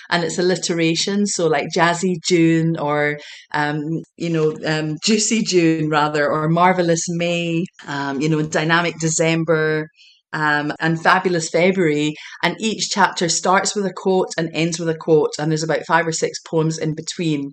and 0.09 0.23
it's 0.23 0.39
alliteration. 0.39 1.25
So 1.27 1.47
like 1.47 1.67
Jazzy 1.75 2.15
June, 2.27 2.77
or 2.77 3.19
um, 3.53 3.81
you 4.17 4.29
know, 4.29 4.55
um, 4.65 4.97
Juicy 5.03 5.43
June 5.43 5.89
rather, 5.89 6.29
or 6.29 6.49
Marvelous 6.49 7.03
May. 7.09 7.65
Um, 7.87 8.21
you 8.21 8.29
know, 8.29 8.41
Dynamic 8.41 8.95
December. 8.99 9.87
um, 10.33 10.73
and 10.79 11.01
Fabulous 11.01 11.49
February. 11.49 12.15
And 12.43 12.55
each 12.59 12.89
chapter 12.89 13.29
starts 13.29 13.75
with 13.75 13.85
a 13.85 13.93
quote 13.93 14.29
and 14.37 14.49
ends 14.53 14.79
with 14.79 14.89
a 14.89 14.97
quote. 14.97 15.31
And 15.39 15.49
there's 15.49 15.63
about 15.63 15.85
five 15.87 16.05
or 16.05 16.11
six 16.11 16.39
poems 16.41 16.77
in 16.77 16.93
between. 16.93 17.51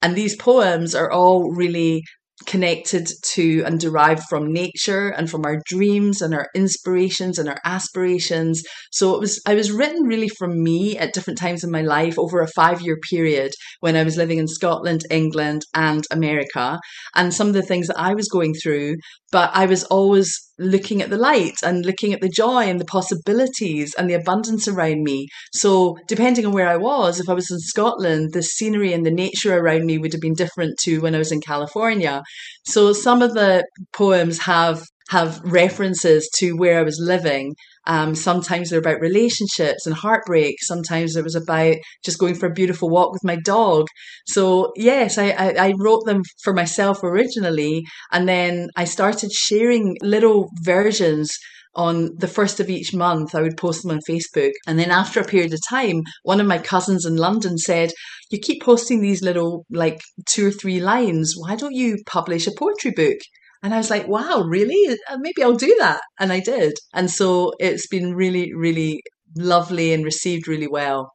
And 0.00 0.16
these 0.16 0.34
poems 0.36 0.94
are 0.94 1.10
all 1.10 1.52
really 1.52 2.02
connected 2.46 3.08
to 3.22 3.62
and 3.64 3.80
derived 3.80 4.22
from 4.28 4.52
nature 4.52 5.08
and 5.08 5.30
from 5.30 5.44
our 5.44 5.60
dreams 5.66 6.22
and 6.22 6.34
our 6.34 6.48
inspirations 6.54 7.38
and 7.38 7.48
our 7.48 7.58
aspirations. 7.64 8.62
So 8.90 9.14
it 9.14 9.20
was 9.20 9.40
i 9.46 9.54
was 9.54 9.72
written 9.72 10.04
really 10.04 10.28
from 10.28 10.62
me 10.62 10.96
at 10.98 11.12
different 11.12 11.38
times 11.38 11.64
in 11.64 11.70
my 11.70 11.82
life 11.82 12.18
over 12.18 12.40
a 12.40 12.48
5 12.48 12.80
year 12.82 12.98
period 13.10 13.52
when 13.80 13.96
i 13.96 14.02
was 14.02 14.16
living 14.16 14.38
in 14.38 14.48
scotland 14.48 15.02
england 15.10 15.62
and 15.74 16.04
america. 16.10 16.78
And 17.14 17.32
some 17.32 17.48
of 17.48 17.54
the 17.54 17.62
things 17.62 17.86
that 17.88 17.98
i 17.98 18.14
was 18.14 18.28
going 18.28 18.54
through 18.54 18.96
but 19.32 19.50
i 19.54 19.66
was 19.66 19.82
always 19.84 20.52
looking 20.62 21.02
at 21.02 21.10
the 21.10 21.18
light 21.18 21.56
and 21.62 21.84
looking 21.84 22.12
at 22.12 22.20
the 22.20 22.28
joy 22.28 22.62
and 22.64 22.80
the 22.80 22.84
possibilities 22.84 23.94
and 23.98 24.08
the 24.08 24.14
abundance 24.14 24.68
around 24.68 25.02
me. 25.02 25.28
So, 25.52 25.96
depending 26.06 26.46
on 26.46 26.52
where 26.52 26.68
I 26.68 26.76
was, 26.76 27.20
if 27.20 27.28
I 27.28 27.34
was 27.34 27.50
in 27.50 27.58
Scotland, 27.58 28.32
the 28.32 28.42
scenery 28.42 28.92
and 28.92 29.04
the 29.04 29.10
nature 29.10 29.56
around 29.56 29.84
me 29.84 29.98
would 29.98 30.12
have 30.12 30.20
been 30.20 30.34
different 30.34 30.78
to 30.84 31.00
when 31.00 31.14
I 31.14 31.18
was 31.18 31.32
in 31.32 31.40
California. 31.40 32.22
So, 32.64 32.92
some 32.92 33.22
of 33.22 33.34
the 33.34 33.66
poems 33.92 34.38
have 34.40 34.84
have 35.08 35.40
references 35.44 36.28
to 36.38 36.52
where 36.52 36.78
I 36.78 36.82
was 36.82 36.98
living. 36.98 37.54
Um, 37.86 38.14
sometimes 38.14 38.70
they're 38.70 38.78
about 38.78 39.00
relationships 39.00 39.86
and 39.86 39.94
heartbreak. 39.94 40.56
Sometimes 40.62 41.16
it 41.16 41.24
was 41.24 41.34
about 41.34 41.76
just 42.04 42.18
going 42.18 42.34
for 42.34 42.46
a 42.46 42.52
beautiful 42.52 42.88
walk 42.88 43.12
with 43.12 43.24
my 43.24 43.36
dog. 43.36 43.86
So 44.26 44.72
yes, 44.76 45.18
I, 45.18 45.30
I, 45.30 45.54
I 45.68 45.74
wrote 45.78 46.04
them 46.06 46.22
for 46.42 46.52
myself 46.52 47.02
originally, 47.02 47.84
and 48.10 48.28
then 48.28 48.68
I 48.76 48.84
started 48.84 49.32
sharing 49.32 49.96
little 50.02 50.48
versions 50.62 51.30
on 51.74 52.10
the 52.18 52.28
first 52.28 52.60
of 52.60 52.68
each 52.68 52.92
month, 52.92 53.34
I 53.34 53.42
would 53.42 53.56
post 53.56 53.82
them 53.82 53.92
on 53.92 54.00
Facebook. 54.08 54.52
And 54.66 54.78
then 54.78 54.90
after 54.90 55.20
a 55.20 55.24
period 55.24 55.54
of 55.54 55.60
time, 55.68 56.02
one 56.22 56.40
of 56.40 56.46
my 56.46 56.58
cousins 56.58 57.06
in 57.06 57.16
London 57.16 57.56
said, 57.56 57.92
You 58.30 58.38
keep 58.38 58.62
posting 58.62 59.00
these 59.00 59.22
little, 59.22 59.64
like, 59.70 60.00
two 60.26 60.48
or 60.48 60.50
three 60.50 60.80
lines. 60.80 61.34
Why 61.36 61.56
don't 61.56 61.74
you 61.74 61.98
publish 62.06 62.46
a 62.46 62.52
poetry 62.52 62.90
book? 62.90 63.18
And 63.62 63.72
I 63.72 63.78
was 63.78 63.90
like, 63.90 64.08
wow, 64.08 64.42
really? 64.46 64.96
Uh, 65.08 65.18
maybe 65.20 65.42
I'll 65.42 65.54
do 65.54 65.74
that. 65.78 66.00
And 66.18 66.32
I 66.32 66.40
did. 66.40 66.74
And 66.92 67.10
so 67.10 67.52
it's 67.58 67.86
been 67.86 68.14
really, 68.14 68.52
really 68.52 69.02
lovely 69.36 69.92
and 69.92 70.04
received 70.04 70.48
really 70.48 70.66
well. 70.66 71.12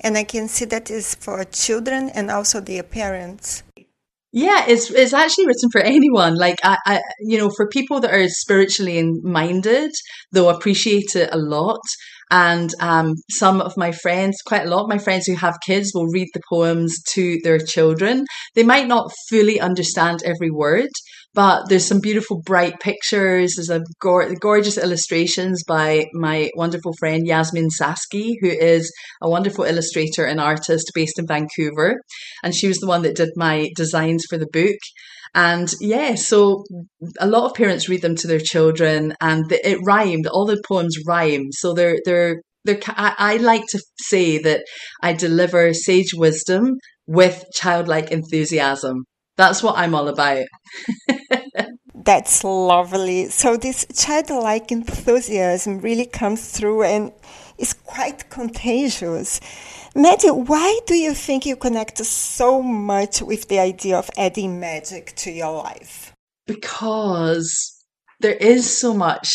And 0.00 0.16
I 0.16 0.24
can 0.24 0.48
see 0.48 0.64
that 0.66 0.90
is 0.90 1.14
for 1.14 1.42
children 1.44 2.10
and 2.10 2.30
also 2.30 2.60
their 2.60 2.82
parents. 2.82 3.62
Yeah, 4.30 4.66
it's 4.68 4.90
it's 4.90 5.14
actually 5.14 5.46
written 5.46 5.70
for 5.72 5.80
anyone. 5.80 6.36
Like 6.36 6.58
I, 6.62 6.76
I, 6.84 7.00
you 7.20 7.38
know, 7.38 7.50
for 7.56 7.66
people 7.66 7.98
that 8.00 8.12
are 8.12 8.28
spiritually 8.28 9.02
minded, 9.22 9.90
they'll 10.32 10.50
appreciate 10.50 11.16
it 11.16 11.30
a 11.32 11.38
lot. 11.38 11.80
And 12.30 12.70
um, 12.80 13.14
some 13.30 13.62
of 13.62 13.72
my 13.78 13.90
friends, 13.90 14.36
quite 14.46 14.66
a 14.66 14.68
lot 14.68 14.82
of 14.82 14.90
my 14.90 14.98
friends 14.98 15.26
who 15.26 15.34
have 15.36 15.56
kids, 15.66 15.92
will 15.94 16.08
read 16.08 16.28
the 16.34 16.42
poems 16.50 17.02
to 17.14 17.38
their 17.42 17.58
children. 17.58 18.26
They 18.54 18.64
might 18.64 18.86
not 18.86 19.10
fully 19.30 19.58
understand 19.60 20.22
every 20.22 20.50
word, 20.50 20.90
but 21.38 21.68
there's 21.68 21.86
some 21.86 22.00
beautiful 22.00 22.42
bright 22.44 22.80
pictures. 22.80 23.54
There's 23.54 23.70
a 23.70 23.84
go- 24.00 24.34
gorgeous 24.40 24.76
illustrations 24.76 25.62
by 25.62 26.06
my 26.12 26.50
wonderful 26.56 26.94
friend 26.98 27.24
Yasmin 27.24 27.68
Saski, 27.80 28.32
who 28.40 28.48
is 28.48 28.92
a 29.22 29.30
wonderful 29.30 29.62
illustrator 29.62 30.24
and 30.24 30.40
artist 30.40 30.90
based 30.96 31.16
in 31.16 31.28
Vancouver. 31.28 32.00
And 32.42 32.56
she 32.56 32.66
was 32.66 32.78
the 32.78 32.88
one 32.88 33.02
that 33.02 33.14
did 33.14 33.28
my 33.36 33.70
designs 33.76 34.24
for 34.28 34.36
the 34.36 34.48
book. 34.52 34.78
And 35.32 35.72
yeah, 35.80 36.16
so 36.16 36.64
a 37.20 37.28
lot 37.28 37.48
of 37.48 37.54
parents 37.54 37.88
read 37.88 38.02
them 38.02 38.16
to 38.16 38.26
their 38.26 38.40
children, 38.40 39.14
and 39.20 39.44
it 39.52 39.78
rhymed. 39.86 40.26
All 40.26 40.44
the 40.44 40.60
poems 40.66 40.96
rhyme, 41.06 41.52
so 41.52 41.72
they're 41.72 42.00
they're 42.04 42.42
they're. 42.64 42.80
I, 42.88 43.14
I 43.16 43.36
like 43.36 43.66
to 43.68 43.80
say 44.00 44.38
that 44.38 44.64
I 45.04 45.12
deliver 45.12 45.72
sage 45.72 46.14
wisdom 46.14 46.78
with 47.06 47.44
childlike 47.54 48.10
enthusiasm. 48.10 49.04
That's 49.38 49.62
what 49.62 49.78
I'm 49.78 49.94
all 49.94 50.08
about. 50.08 50.44
That's 51.94 52.42
lovely. 52.42 53.26
So 53.30 53.56
this 53.56 53.86
childlike 53.94 54.72
enthusiasm 54.72 55.78
really 55.78 56.06
comes 56.06 56.50
through 56.50 56.82
and 56.82 57.12
is 57.56 57.72
quite 57.72 58.30
contagious. 58.30 59.40
Maddie, 59.94 60.30
why 60.30 60.80
do 60.86 60.94
you 60.94 61.14
think 61.14 61.46
you 61.46 61.56
connect 61.56 61.98
so 61.98 62.62
much 62.62 63.22
with 63.22 63.48
the 63.48 63.60
idea 63.60 63.96
of 63.96 64.10
adding 64.18 64.58
magic 64.58 65.14
to 65.16 65.30
your 65.30 65.52
life? 65.62 66.12
Because 66.46 67.84
there 68.20 68.36
is 68.36 68.78
so 68.78 68.92
much 68.92 69.28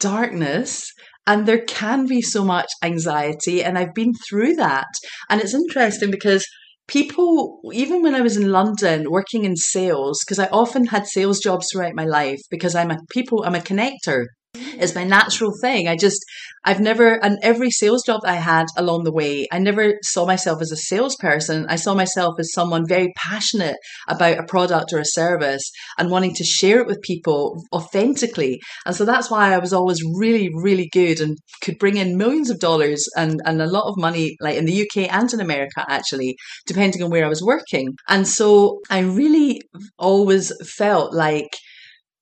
darkness 0.00 0.90
and 1.26 1.46
there 1.46 1.60
can 1.60 2.06
be 2.06 2.22
so 2.22 2.44
much 2.44 2.68
anxiety 2.82 3.62
and 3.62 3.76
I've 3.76 3.94
been 3.94 4.14
through 4.28 4.56
that. 4.56 4.88
And 5.28 5.40
it's 5.40 5.54
interesting 5.54 6.10
because 6.10 6.46
people 6.88 7.60
even 7.72 8.02
when 8.02 8.14
i 8.14 8.20
was 8.20 8.36
in 8.36 8.50
london 8.50 9.10
working 9.10 9.44
in 9.44 9.54
sales 9.54 10.20
because 10.24 10.38
i 10.38 10.46
often 10.46 10.86
had 10.86 11.06
sales 11.06 11.38
jobs 11.38 11.68
throughout 11.70 11.94
my 11.94 12.04
life 12.04 12.40
because 12.50 12.74
i'm 12.74 12.90
a 12.90 12.98
people 13.10 13.44
i'm 13.44 13.54
a 13.54 13.60
connector 13.60 14.24
it's 14.54 14.94
my 14.94 15.04
natural 15.04 15.52
thing. 15.60 15.88
I 15.88 15.96
just, 15.96 16.24
I've 16.64 16.80
never, 16.80 17.22
and 17.24 17.38
every 17.42 17.70
sales 17.70 18.02
job 18.04 18.20
I 18.24 18.34
had 18.34 18.66
along 18.76 19.04
the 19.04 19.12
way, 19.12 19.46
I 19.52 19.58
never 19.58 19.94
saw 20.02 20.26
myself 20.26 20.60
as 20.62 20.72
a 20.72 20.76
salesperson. 20.76 21.66
I 21.68 21.76
saw 21.76 21.94
myself 21.94 22.34
as 22.38 22.52
someone 22.52 22.86
very 22.86 23.12
passionate 23.16 23.76
about 24.08 24.38
a 24.38 24.44
product 24.44 24.92
or 24.92 24.98
a 24.98 25.04
service 25.04 25.70
and 25.98 26.10
wanting 26.10 26.34
to 26.34 26.44
share 26.44 26.80
it 26.80 26.86
with 26.86 27.02
people 27.02 27.62
authentically. 27.72 28.60
And 28.86 28.94
so 28.94 29.04
that's 29.04 29.30
why 29.30 29.52
I 29.52 29.58
was 29.58 29.72
always 29.72 30.02
really, 30.16 30.50
really 30.54 30.88
good 30.92 31.20
and 31.20 31.36
could 31.62 31.78
bring 31.78 31.96
in 31.96 32.16
millions 32.16 32.50
of 32.50 32.60
dollars 32.60 33.04
and, 33.16 33.40
and 33.44 33.60
a 33.60 33.70
lot 33.70 33.88
of 33.88 33.96
money, 33.96 34.36
like 34.40 34.56
in 34.56 34.64
the 34.64 34.82
UK 34.82 35.12
and 35.12 35.32
in 35.32 35.40
America, 35.40 35.84
actually, 35.88 36.36
depending 36.66 37.02
on 37.02 37.10
where 37.10 37.24
I 37.24 37.28
was 37.28 37.42
working. 37.42 37.94
And 38.08 38.26
so 38.26 38.80
I 38.90 39.00
really 39.00 39.60
always 39.98 40.52
felt 40.76 41.12
like, 41.12 41.48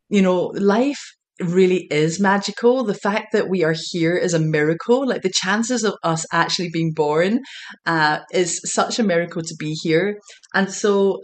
you 0.08 0.22
know, 0.22 0.52
life 0.54 1.15
really 1.40 1.86
is 1.90 2.20
magical. 2.20 2.84
The 2.84 2.94
fact 2.94 3.32
that 3.32 3.48
we 3.48 3.62
are 3.64 3.74
here 3.90 4.16
is 4.16 4.34
a 4.34 4.38
miracle. 4.38 5.06
Like 5.06 5.22
the 5.22 5.32
chances 5.32 5.84
of 5.84 5.94
us 6.02 6.26
actually 6.32 6.70
being 6.72 6.92
born 6.92 7.40
uh, 7.84 8.20
is 8.32 8.60
such 8.64 8.98
a 8.98 9.04
miracle 9.04 9.42
to 9.42 9.54
be 9.58 9.72
here. 9.82 10.18
And 10.54 10.72
so 10.72 11.20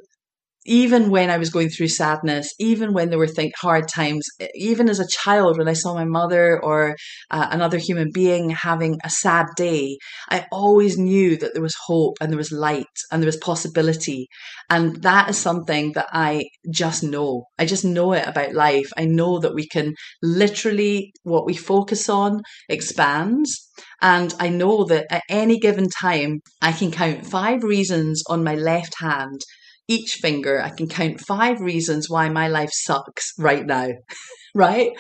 even 0.65 1.11
when 1.11 1.31
I 1.31 1.39
was 1.39 1.51
going 1.51 1.69
through 1.69 1.89
sadness, 1.89 2.53
even 2.61 2.93
when 2.93 3.11
there 3.11 3.19
were 3.19 3.27
think 3.27 3.53
hard 3.57 3.89
times, 3.89 4.27
even 4.55 4.89
as 4.89 5.01
a 5.01 5.09
child, 5.09 5.59
when 5.59 5.69
I 5.69 5.73
saw 5.73 5.95
my 5.95 6.05
mother 6.05 6.63
or 6.63 6.97
uh, 7.31 7.49
another 7.51 7.79
human 7.79 8.11
being 8.13 8.51
having 8.51 8.99
a 9.05 9.11
sad 9.11 9.47
day, 9.57 9.99
I 10.31 10.47
always 10.53 10.99
knew 10.99 11.37
that 11.39 11.55
there 11.55 11.63
was 11.63 11.77
hope 11.87 12.17
and 12.21 12.31
there 12.31 12.39
was 12.39 12.53
light 12.53 12.87
and 13.11 13.23
there 13.23 13.27
was 13.27 13.37
possibility. 13.39 14.29
And 14.71 15.03
that 15.03 15.31
is 15.31 15.39
something 15.39 15.93
that 15.93 16.07
I 16.13 16.45
just 16.71 17.03
know. 17.03 17.45
I 17.59 17.65
just 17.65 17.85
know 17.85 18.13
it 18.13 18.27
about 18.27 18.55
life. 18.55 18.91
I 18.97 19.05
know 19.05 19.41
that 19.41 19.55
we 19.55 19.67
can 19.67 19.95
literally, 20.23 21.13
what 21.25 21.47
we 21.47 21.55
focus 21.55 22.09
on 22.09 22.43
expands. 22.69 23.69
And 24.01 24.35
I 24.39 24.49
know 24.49 24.85
that 24.85 25.07
at 25.11 25.23
any 25.29 25.59
given 25.59 25.89
time, 25.89 26.41
I 26.61 26.73
can 26.73 26.91
count 26.91 27.27
five 27.27 27.63
reasons 27.65 28.23
on 28.29 28.45
my 28.45 28.55
left 28.55 28.95
hand 29.01 29.41
each 29.89 30.15
finger, 30.21 30.61
I 30.63 30.71
can 30.71 30.89
count 30.89 31.21
five 31.21 31.61
reasons 31.61 32.09
why 32.09 32.29
my 32.29 32.49
life 32.49 32.71
sucks 32.73 33.33
right 33.39 33.67
now. 33.67 33.89
right? 34.55 34.91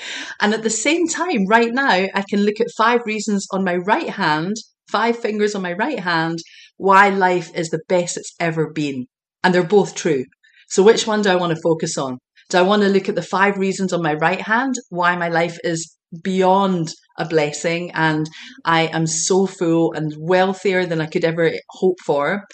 And 0.40 0.54
at 0.54 0.62
the 0.62 0.70
same 0.70 1.08
time, 1.08 1.46
right 1.46 1.72
now, 1.72 2.06
I 2.14 2.24
can 2.28 2.40
look 2.40 2.60
at 2.60 2.68
five 2.76 3.00
reasons 3.04 3.46
on 3.52 3.64
my 3.64 3.76
right 3.76 4.08
hand, 4.08 4.56
five 4.90 5.18
fingers 5.18 5.54
on 5.54 5.62
my 5.62 5.72
right 5.72 6.00
hand, 6.00 6.38
why 6.76 7.10
life 7.10 7.50
is 7.54 7.68
the 7.68 7.82
best 7.88 8.16
it's 8.16 8.34
ever 8.40 8.70
been. 8.72 9.06
And 9.44 9.54
they're 9.54 9.62
both 9.62 9.94
true. 9.94 10.24
So 10.68 10.82
which 10.82 11.06
one 11.06 11.22
do 11.22 11.30
I 11.30 11.36
want 11.36 11.54
to 11.54 11.62
focus 11.62 11.98
on? 11.98 12.18
Do 12.48 12.58
I 12.58 12.62
want 12.62 12.82
to 12.82 12.88
look 12.88 13.08
at 13.08 13.14
the 13.14 13.22
five 13.22 13.58
reasons 13.58 13.92
on 13.92 14.02
my 14.02 14.14
right 14.14 14.40
hand 14.40 14.74
why 14.88 15.16
my 15.16 15.28
life 15.28 15.58
is 15.64 15.96
beyond 16.22 16.92
a 17.18 17.26
blessing 17.26 17.90
and 17.92 18.28
I 18.64 18.86
am 18.88 19.06
so 19.06 19.46
full 19.46 19.92
and 19.92 20.14
wealthier 20.18 20.86
than 20.86 21.00
I 21.00 21.06
could 21.06 21.24
ever 21.24 21.52
hope 21.70 21.98
for? 22.04 22.44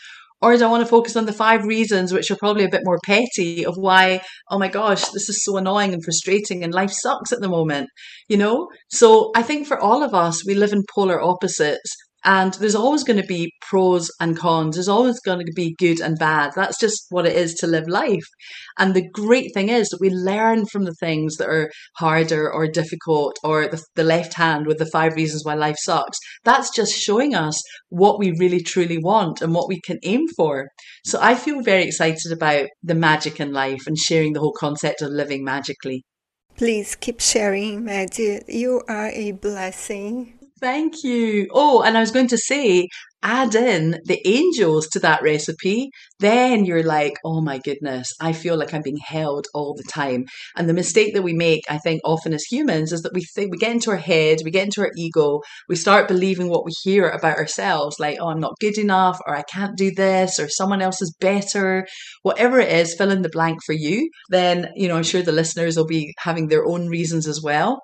Or 0.40 0.56
do 0.56 0.64
I 0.64 0.68
want 0.68 0.82
to 0.82 0.88
focus 0.88 1.16
on 1.16 1.26
the 1.26 1.32
five 1.32 1.64
reasons, 1.64 2.12
which 2.12 2.30
are 2.30 2.36
probably 2.36 2.64
a 2.64 2.68
bit 2.68 2.82
more 2.84 3.00
petty, 3.04 3.66
of 3.66 3.74
why, 3.76 4.20
oh 4.50 4.58
my 4.58 4.68
gosh, 4.68 5.04
this 5.08 5.28
is 5.28 5.44
so 5.44 5.56
annoying 5.56 5.92
and 5.92 6.04
frustrating 6.04 6.62
and 6.62 6.72
life 6.72 6.92
sucks 6.92 7.32
at 7.32 7.40
the 7.40 7.48
moment, 7.48 7.88
you 8.28 8.36
know? 8.36 8.68
So 8.88 9.32
I 9.34 9.42
think 9.42 9.66
for 9.66 9.78
all 9.80 10.02
of 10.02 10.14
us, 10.14 10.46
we 10.46 10.54
live 10.54 10.72
in 10.72 10.84
polar 10.94 11.20
opposites. 11.20 11.96
And 12.28 12.52
there's 12.60 12.74
always 12.74 13.04
going 13.04 13.18
to 13.18 13.26
be 13.26 13.54
pros 13.62 14.10
and 14.20 14.36
cons. 14.36 14.76
There's 14.76 14.86
always 14.86 15.18
going 15.18 15.46
to 15.46 15.52
be 15.56 15.74
good 15.78 15.98
and 15.98 16.18
bad. 16.18 16.52
That's 16.54 16.78
just 16.78 17.06
what 17.08 17.24
it 17.24 17.34
is 17.34 17.54
to 17.54 17.66
live 17.66 17.88
life. 17.88 18.26
And 18.78 18.92
the 18.92 19.08
great 19.14 19.54
thing 19.54 19.70
is 19.70 19.88
that 19.88 20.02
we 20.02 20.10
learn 20.10 20.66
from 20.66 20.84
the 20.84 20.94
things 21.00 21.36
that 21.36 21.48
are 21.48 21.70
harder 21.96 22.52
or 22.52 22.66
difficult 22.66 23.38
or 23.42 23.66
the, 23.66 23.82
the 23.94 24.04
left 24.04 24.34
hand 24.34 24.66
with 24.66 24.76
the 24.76 24.90
five 24.92 25.14
reasons 25.14 25.42
why 25.42 25.54
life 25.54 25.78
sucks. 25.78 26.18
That's 26.44 26.68
just 26.68 26.92
showing 26.92 27.34
us 27.34 27.58
what 27.88 28.18
we 28.18 28.36
really 28.38 28.60
truly 28.60 28.98
want 28.98 29.40
and 29.40 29.54
what 29.54 29.68
we 29.68 29.80
can 29.80 29.98
aim 30.02 30.26
for. 30.36 30.68
So 31.06 31.18
I 31.22 31.34
feel 31.34 31.62
very 31.62 31.84
excited 31.84 32.30
about 32.30 32.66
the 32.82 32.94
magic 32.94 33.40
in 33.40 33.54
life 33.54 33.86
and 33.86 33.96
sharing 33.96 34.34
the 34.34 34.40
whole 34.40 34.54
concept 34.60 35.00
of 35.00 35.12
living 35.12 35.44
magically. 35.44 36.04
Please 36.58 36.94
keep 36.94 37.20
sharing, 37.20 37.86
Maddie. 37.86 38.42
You 38.48 38.82
are 38.86 39.08
a 39.08 39.32
blessing. 39.32 40.37
Thank 40.60 41.04
you. 41.04 41.48
Oh, 41.52 41.82
and 41.82 41.96
I 41.96 42.00
was 42.00 42.10
going 42.10 42.28
to 42.28 42.38
say, 42.38 42.88
add 43.22 43.54
in 43.54 44.00
the 44.04 44.20
angels 44.26 44.86
to 44.88 45.00
that 45.00 45.22
recipe. 45.22 45.90
Then 46.20 46.64
you're 46.64 46.84
like, 46.84 47.14
oh 47.24 47.40
my 47.40 47.58
goodness, 47.58 48.12
I 48.20 48.32
feel 48.32 48.56
like 48.56 48.72
I'm 48.72 48.82
being 48.82 48.98
held 49.04 49.46
all 49.54 49.74
the 49.74 49.84
time. 49.84 50.26
And 50.56 50.68
the 50.68 50.74
mistake 50.74 51.14
that 51.14 51.22
we 51.22 51.32
make, 51.32 51.62
I 51.68 51.78
think, 51.78 52.00
often 52.04 52.32
as 52.32 52.44
humans 52.44 52.92
is 52.92 53.02
that 53.02 53.12
we 53.14 53.22
think 53.34 53.50
we 53.50 53.58
get 53.58 53.72
into 53.72 53.90
our 53.90 53.96
head, 53.96 54.38
we 54.44 54.50
get 54.50 54.64
into 54.64 54.80
our 54.82 54.90
ego, 54.96 55.40
we 55.68 55.76
start 55.76 56.08
believing 56.08 56.48
what 56.48 56.64
we 56.64 56.72
hear 56.82 57.08
about 57.08 57.38
ourselves, 57.38 57.96
like, 57.98 58.18
oh, 58.20 58.28
I'm 58.28 58.40
not 58.40 58.58
good 58.60 58.78
enough, 58.78 59.18
or 59.26 59.36
I 59.36 59.42
can't 59.42 59.76
do 59.76 59.90
this, 59.90 60.38
or 60.38 60.48
someone 60.48 60.80
else 60.82 61.02
is 61.02 61.14
better, 61.20 61.86
whatever 62.22 62.60
it 62.60 62.72
is, 62.72 62.94
fill 62.94 63.10
in 63.10 63.22
the 63.22 63.28
blank 63.28 63.58
for 63.64 63.72
you. 63.74 64.10
Then, 64.30 64.68
you 64.76 64.88
know, 64.88 64.96
I'm 64.96 65.02
sure 65.02 65.22
the 65.22 65.32
listeners 65.32 65.76
will 65.76 65.86
be 65.86 66.14
having 66.18 66.48
their 66.48 66.64
own 66.64 66.88
reasons 66.88 67.26
as 67.26 67.42
well. 67.42 67.80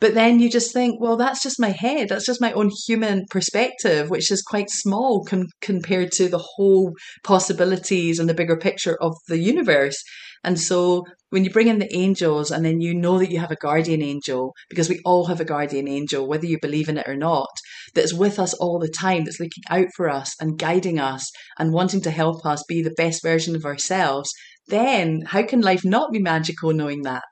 But 0.00 0.14
then 0.14 0.38
you 0.38 0.48
just 0.48 0.72
think, 0.72 1.00
well, 1.00 1.16
that's 1.16 1.42
just 1.42 1.58
my 1.58 1.70
head. 1.70 2.08
That's 2.08 2.26
just 2.26 2.40
my 2.40 2.52
own 2.52 2.70
human 2.86 3.24
perspective, 3.30 4.10
which 4.10 4.30
is 4.30 4.42
quite 4.42 4.70
small 4.70 5.24
com- 5.24 5.48
compared 5.60 6.12
to 6.12 6.28
the 6.28 6.44
whole 6.56 6.92
possibilities 7.24 8.20
and 8.20 8.28
the 8.28 8.34
bigger 8.34 8.56
picture 8.56 8.96
of 9.00 9.14
the 9.26 9.38
universe. 9.38 10.00
And 10.44 10.58
so 10.58 11.04
when 11.30 11.44
you 11.44 11.50
bring 11.50 11.66
in 11.66 11.80
the 11.80 11.94
angels 11.94 12.52
and 12.52 12.64
then 12.64 12.80
you 12.80 12.94
know 12.94 13.18
that 13.18 13.30
you 13.30 13.40
have 13.40 13.50
a 13.50 13.56
guardian 13.56 14.02
angel, 14.02 14.54
because 14.70 14.88
we 14.88 15.00
all 15.04 15.26
have 15.26 15.40
a 15.40 15.44
guardian 15.44 15.88
angel, 15.88 16.28
whether 16.28 16.46
you 16.46 16.58
believe 16.62 16.88
in 16.88 16.96
it 16.98 17.08
or 17.08 17.16
not, 17.16 17.50
that's 17.94 18.14
with 18.14 18.38
us 18.38 18.54
all 18.54 18.78
the 18.78 18.88
time, 18.88 19.24
that's 19.24 19.40
looking 19.40 19.64
out 19.68 19.88
for 19.96 20.08
us 20.08 20.32
and 20.40 20.58
guiding 20.58 21.00
us 21.00 21.28
and 21.58 21.72
wanting 21.72 22.00
to 22.02 22.12
help 22.12 22.46
us 22.46 22.62
be 22.68 22.82
the 22.82 22.94
best 22.96 23.20
version 23.20 23.56
of 23.56 23.64
ourselves, 23.64 24.30
then 24.68 25.22
how 25.26 25.42
can 25.42 25.60
life 25.60 25.84
not 25.84 26.12
be 26.12 26.20
magical 26.20 26.72
knowing 26.72 27.02
that? 27.02 27.24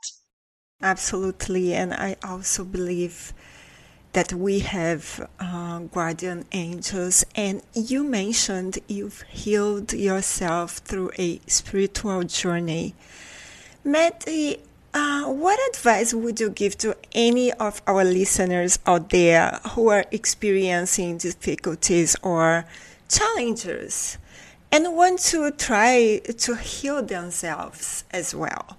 Absolutely. 0.83 1.75
And 1.75 1.95
I 1.95 2.17
also 2.23 2.65
believe 2.65 3.33
that 4.13 4.33
we 4.33 4.61
have 4.61 5.29
uh, 5.41 5.81
guardian 5.81 6.45
angels. 6.53 7.25
And 7.35 7.63
you 7.75 8.05
mentioned 8.05 8.79
you've 8.87 9.23
healed 9.23 9.93
yourself 9.93 10.79
through 10.79 11.11
a 11.19 11.41
spiritual 11.47 12.23
journey. 12.25 12.95
Maddie, 13.85 14.59
uh, 14.93 15.25
what 15.25 15.59
advice 15.71 16.13
would 16.15 16.41
you 16.41 16.51
give 16.51 16.77
to 16.79 16.97
any 17.13 17.53
of 17.53 17.81
our 17.87 18.05
listeners 18.05 18.79
out 18.87 19.11
there 19.11 19.61
who 19.71 19.89
are 19.89 20.05
experiencing 20.11 21.19
difficulties 21.19 22.17
or 22.23 22.67
challenges 23.09 24.19
and 24.73 24.95
want 24.97 25.21
to 25.21 25.51
try 25.53 26.21
to 26.39 26.55
heal 26.57 27.03
themselves 27.03 28.05
as 28.11 28.35
well? 28.35 28.77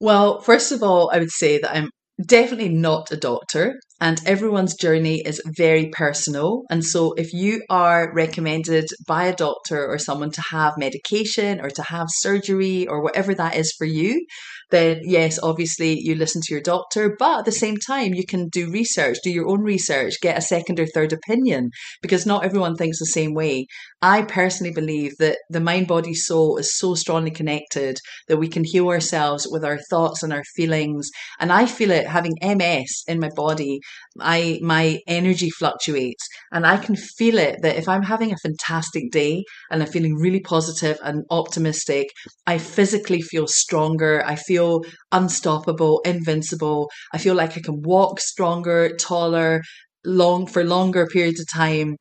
Well, 0.00 0.40
first 0.40 0.72
of 0.72 0.82
all, 0.82 1.10
I 1.12 1.18
would 1.18 1.30
say 1.30 1.58
that 1.58 1.74
I'm 1.76 1.90
definitely 2.24 2.68
not 2.70 3.10
a 3.12 3.16
doctor 3.16 3.78
and 4.00 4.20
everyone's 4.26 4.74
journey 4.74 5.22
is 5.24 5.42
very 5.44 5.88
personal. 5.90 6.62
And 6.70 6.84
so 6.84 7.12
if 7.14 7.32
you 7.32 7.62
are 7.68 8.12
recommended 8.14 8.86
by 9.06 9.24
a 9.24 9.34
doctor 9.34 9.86
or 9.86 9.98
someone 9.98 10.30
to 10.32 10.42
have 10.50 10.78
medication 10.78 11.60
or 11.60 11.70
to 11.70 11.82
have 11.82 12.06
surgery 12.10 12.86
or 12.86 13.02
whatever 13.02 13.34
that 13.34 13.56
is 13.56 13.72
for 13.76 13.86
you, 13.86 14.24
then 14.70 15.00
yes, 15.02 15.38
obviously 15.42 15.98
you 15.98 16.14
listen 16.14 16.42
to 16.42 16.54
your 16.54 16.60
doctor, 16.60 17.16
but 17.18 17.40
at 17.40 17.44
the 17.46 17.52
same 17.52 17.76
time, 17.76 18.14
you 18.14 18.24
can 18.26 18.48
do 18.48 18.70
research, 18.70 19.16
do 19.24 19.30
your 19.30 19.48
own 19.48 19.62
research, 19.62 20.20
get 20.20 20.36
a 20.36 20.42
second 20.42 20.78
or 20.78 20.86
third 20.86 21.12
opinion 21.12 21.70
because 22.02 22.26
not 22.26 22.44
everyone 22.44 22.76
thinks 22.76 22.98
the 22.98 23.06
same 23.06 23.34
way. 23.34 23.66
I 24.02 24.22
personally 24.22 24.72
believe 24.72 25.16
that 25.18 25.38
the 25.48 25.60
mind, 25.60 25.88
body, 25.88 26.14
soul 26.14 26.58
is 26.58 26.76
so 26.76 26.94
strongly 26.94 27.30
connected 27.30 27.98
that 28.28 28.36
we 28.36 28.48
can 28.48 28.62
heal 28.64 28.88
ourselves 28.88 29.48
with 29.50 29.64
our 29.64 29.78
thoughts 29.90 30.22
and 30.22 30.32
our 30.32 30.44
feelings. 30.54 31.08
And 31.40 31.50
I 31.50 31.66
feel 31.66 31.90
it 31.90 32.06
having 32.06 32.34
MS 32.42 33.04
in 33.08 33.18
my 33.18 33.30
body. 33.34 33.80
I 34.20 34.58
my 34.62 35.00
energy 35.06 35.50
fluctuates 35.50 36.26
and 36.52 36.66
I 36.66 36.76
can 36.76 36.96
feel 36.96 37.38
it 37.38 37.62
that 37.62 37.76
if 37.76 37.88
I'm 37.88 38.02
having 38.02 38.32
a 38.32 38.36
fantastic 38.36 39.10
day 39.10 39.44
and 39.70 39.82
I'm 39.82 39.88
feeling 39.88 40.16
really 40.16 40.40
positive 40.40 40.98
and 41.02 41.24
optimistic, 41.30 42.08
I 42.46 42.58
physically 42.58 43.22
feel 43.22 43.46
stronger. 43.46 44.24
I 44.24 44.36
feel 44.36 44.82
unstoppable, 45.12 46.00
invincible. 46.04 46.90
I 47.12 47.18
feel 47.18 47.34
like 47.34 47.56
I 47.56 47.60
can 47.60 47.82
walk 47.82 48.20
stronger, 48.20 48.96
taller, 48.96 49.62
long 50.04 50.46
for 50.46 50.64
longer 50.64 51.06
periods 51.06 51.40
of 51.40 51.46
time 51.52 51.96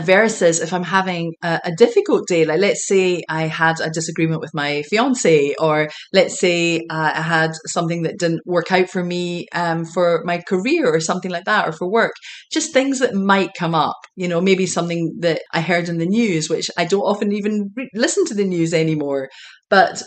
versus 0.00 0.60
if 0.60 0.72
I'm 0.72 0.82
having 0.84 1.34
a, 1.42 1.60
a, 1.64 1.72
difficult 1.72 2.26
day, 2.26 2.44
like 2.44 2.60
let's 2.60 2.86
say 2.86 3.22
I 3.28 3.42
had 3.42 3.80
a 3.80 3.90
disagreement 3.90 4.40
with 4.40 4.54
my 4.54 4.82
fiance, 4.82 5.54
or 5.58 5.90
let's 6.12 6.38
say 6.40 6.78
uh, 6.90 7.12
I 7.14 7.20
had 7.20 7.52
something 7.66 8.02
that 8.02 8.18
didn't 8.18 8.40
work 8.46 8.72
out 8.72 8.88
for 8.88 9.04
me 9.04 9.46
um, 9.54 9.84
for 9.84 10.22
my 10.24 10.38
career 10.38 10.86
or 10.86 11.00
something 11.00 11.30
like 11.30 11.44
that, 11.44 11.68
or 11.68 11.72
for 11.72 11.90
work, 11.90 12.12
just 12.50 12.72
things 12.72 13.00
that 13.00 13.14
might 13.14 13.54
come 13.54 13.74
up. 13.74 13.96
You 14.16 14.28
know, 14.28 14.40
maybe 14.40 14.66
something 14.66 15.14
that 15.20 15.42
I 15.52 15.60
heard 15.60 15.88
in 15.88 15.98
the 15.98 16.06
news, 16.06 16.48
which 16.48 16.70
I 16.78 16.84
don't 16.84 17.00
often 17.00 17.32
even 17.32 17.70
re- 17.76 17.90
listen 17.94 18.24
to 18.26 18.34
the 18.34 18.44
news 18.44 18.72
anymore, 18.72 19.28
but 19.68 20.02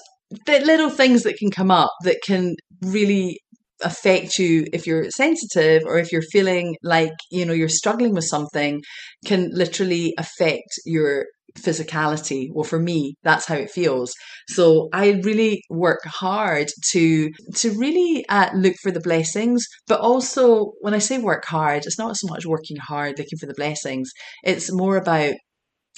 the 0.46 0.60
little 0.60 0.90
things 0.90 1.24
that 1.24 1.38
can 1.38 1.52
come 1.52 1.70
up 1.70 1.92
that 2.04 2.18
can 2.26 2.56
really 2.82 3.40
affect 3.84 4.40
you 4.40 4.66
if 4.74 4.88
you're 4.88 5.10
sensitive 5.12 5.84
or 5.86 6.00
if 6.00 6.12
you're 6.12 6.22
feeling 6.22 6.76
like 6.84 7.14
you 7.32 7.46
know 7.46 7.54
you're 7.54 7.70
struggling 7.70 8.14
with 8.14 8.24
something 8.24 8.82
can 9.26 9.50
literally 9.54 10.14
affect 10.18 10.80
your 10.86 11.26
physicality. 11.60 12.48
Well 12.52 12.64
for 12.66 12.80
me 12.80 13.16
that's 13.24 13.46
how 13.46 13.56
it 13.56 13.72
feels. 13.72 14.14
So 14.50 14.90
i 14.94 15.22
really 15.24 15.62
work 15.70 16.02
hard 16.06 16.68
to 16.92 17.30
to 17.56 17.72
really 17.78 18.26
uh, 18.30 18.50
look 18.54 18.76
for 18.82 18.92
the 18.92 19.00
blessings 19.00 19.66
but 19.88 20.00
also 20.00 20.72
when 20.82 20.94
i 20.94 21.00
say 21.00 21.18
work 21.18 21.46
hard 21.46 21.86
it's 21.86 22.00
not 22.00 22.16
so 22.18 22.28
much 22.28 22.46
working 22.46 22.78
hard 22.78 23.18
looking 23.18 23.38
for 23.40 23.46
the 23.48 23.54
blessings. 23.56 24.12
It's 24.44 24.72
more 24.72 24.98
about 24.98 25.34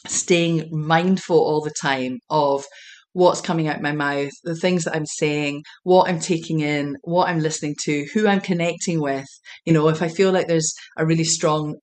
staying 0.07 0.69
mindful 0.71 1.37
all 1.37 1.61
the 1.61 1.73
time 1.81 2.19
of 2.29 2.65
what's 3.13 3.41
coming 3.41 3.67
out 3.67 3.81
my 3.81 3.91
mouth, 3.91 4.31
the 4.43 4.55
things 4.55 4.83
that 4.83 4.95
I'm 4.95 5.05
saying, 5.05 5.63
what 5.83 6.07
I'm 6.07 6.19
taking 6.19 6.59
in, 6.59 6.97
what 7.01 7.27
I'm 7.27 7.39
listening 7.39 7.75
to, 7.85 8.05
who 8.13 8.27
I'm 8.27 8.41
connecting 8.41 9.01
with. 9.01 9.27
You 9.65 9.73
know, 9.73 9.87
if 9.89 10.01
I 10.01 10.07
feel 10.07 10.31
like 10.31 10.47
there's 10.47 10.73
a 10.97 11.05
really 11.05 11.23
strong 11.23 11.75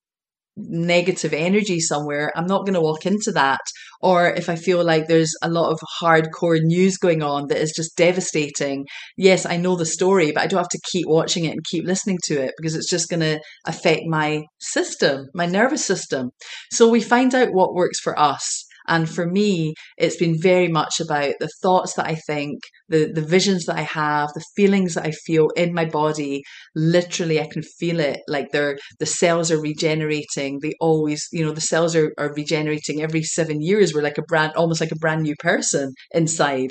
negative 0.57 1.33
energy 1.33 1.81
somewhere, 1.81 2.31
I'm 2.37 2.47
not 2.47 2.65
going 2.65 2.75
to 2.75 2.81
walk 2.81 3.07
into 3.07 3.33
that. 3.33 3.61
Or 4.01 4.29
if 4.29 4.49
I 4.49 4.57
feel 4.57 4.85
like 4.85 5.09
there's 5.09 5.33
a 5.43 5.51
lot 5.51 5.73
of 5.73 5.81
hardcore 6.01 6.61
news 6.61 6.97
going 6.97 7.23
on 7.23 7.49
that 7.49 7.59
is 7.59 7.73
just 7.75 7.97
devastating, 7.97 8.87
yes, 9.17 9.47
I 9.47 9.57
know 9.57 9.77
the 9.77 9.87
story, 9.87 10.31
but 10.31 10.43
I 10.43 10.47
don't 10.47 10.59
have 10.59 10.69
to 10.69 10.81
keep 10.93 11.07
watching 11.09 11.45
it 11.45 11.53
and 11.53 11.65
keep 11.65 11.85
listening 11.85 12.19
to 12.27 12.41
it 12.41 12.53
because 12.57 12.77
it's 12.77 12.91
just 12.91 13.09
going 13.09 13.21
to 13.21 13.41
affect 13.67 14.03
my 14.07 14.45
system, 14.61 15.27
my 15.35 15.47
nervous 15.47 15.85
system. 15.85 16.31
So 16.71 16.89
we 16.89 17.01
find 17.01 17.35
out 17.35 17.53
what 17.53 17.75
works 17.75 17.99
for 17.99 18.19
us. 18.19 18.65
And 18.87 19.09
for 19.09 19.27
me, 19.27 19.75
it's 19.97 20.17
been 20.17 20.41
very 20.41 20.69
much 20.69 21.01
about 21.01 21.35
the 21.41 21.49
thoughts 21.63 21.95
that 21.95 22.07
I 22.07 22.15
think, 22.15 22.61
the, 22.89 23.11
the 23.13 23.23
visions 23.23 23.65
that 23.65 23.77
I 23.77 23.83
have, 23.83 24.31
the 24.35 24.45
feelings 24.55 24.95
that 24.95 25.07
I 25.07 25.11
feel 25.11 25.49
in 25.57 25.73
my 25.73 25.85
body. 25.87 26.43
Literally, 26.75 27.41
I 27.41 27.49
can 27.51 27.63
feel 27.63 28.01
it 28.01 28.21
like 28.29 28.51
they're, 28.51 28.79
the 28.99 29.07
cells 29.07 29.51
are 29.51 29.61
regenerating. 29.61 30.61
They 30.61 30.75
always, 30.81 31.27
you 31.33 31.45
know, 31.45 31.53
the 31.53 31.61
cells 31.61 31.97
are, 31.97 32.13
are 32.19 32.35
regenerating 32.35 33.03
every 33.03 33.23
seven 33.23 33.63
years. 33.63 33.95
We're 33.95 34.03
like 34.03 34.19
a 34.19 34.23
brand, 34.23 34.53
almost 34.55 34.81
like 34.81 34.93
a 34.93 34.97
brand 34.97 35.23
new 35.23 35.35
person 35.39 35.95
inside. 36.13 36.71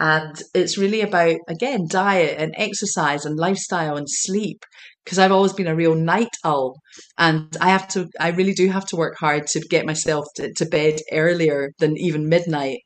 And 0.00 0.34
it's 0.54 0.76
really 0.76 1.02
about, 1.02 1.36
again, 1.48 1.86
diet 1.88 2.36
and 2.38 2.54
exercise 2.56 3.24
and 3.24 3.38
lifestyle 3.38 3.96
and 3.96 4.08
sleep 4.08 4.64
because 5.04 5.18
I've 5.18 5.32
always 5.32 5.52
been 5.52 5.68
a 5.68 5.76
real 5.76 5.94
night 5.94 6.34
owl 6.44 6.80
and 7.18 7.56
I 7.60 7.68
have 7.68 7.86
to, 7.88 8.08
I 8.18 8.30
really 8.30 8.54
do 8.54 8.68
have 8.68 8.86
to 8.86 8.96
work 8.96 9.14
hard 9.18 9.46
to 9.48 9.60
get 9.60 9.86
myself 9.86 10.24
to, 10.36 10.52
to 10.54 10.66
bed 10.66 11.00
earlier 11.12 11.70
than 11.78 11.96
even 11.96 12.28
midnight. 12.28 12.78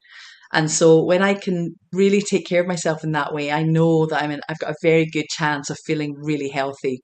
And 0.53 0.71
so 0.71 1.05
when 1.05 1.23
I 1.23 1.35
can 1.35 1.75
really 1.93 2.21
take 2.21 2.47
care 2.47 2.61
of 2.61 2.67
myself 2.67 3.05
in 3.05 3.13
that 3.13 3.33
way, 3.33 3.53
I 3.53 3.63
know 3.63 4.07
that 4.07 4.23
I'm 4.23 4.31
in, 4.31 4.41
I've 4.49 4.59
got 4.59 4.71
a 4.71 4.83
very 4.83 5.07
good 5.07 5.27
chance 5.29 5.71
of 5.71 5.79
feeling 5.87 6.15
really 6.19 6.49
healthy. 6.49 7.01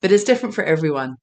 But 0.00 0.12
it's 0.12 0.24
different 0.24 0.54
for 0.54 0.64
everyone. 0.64 1.16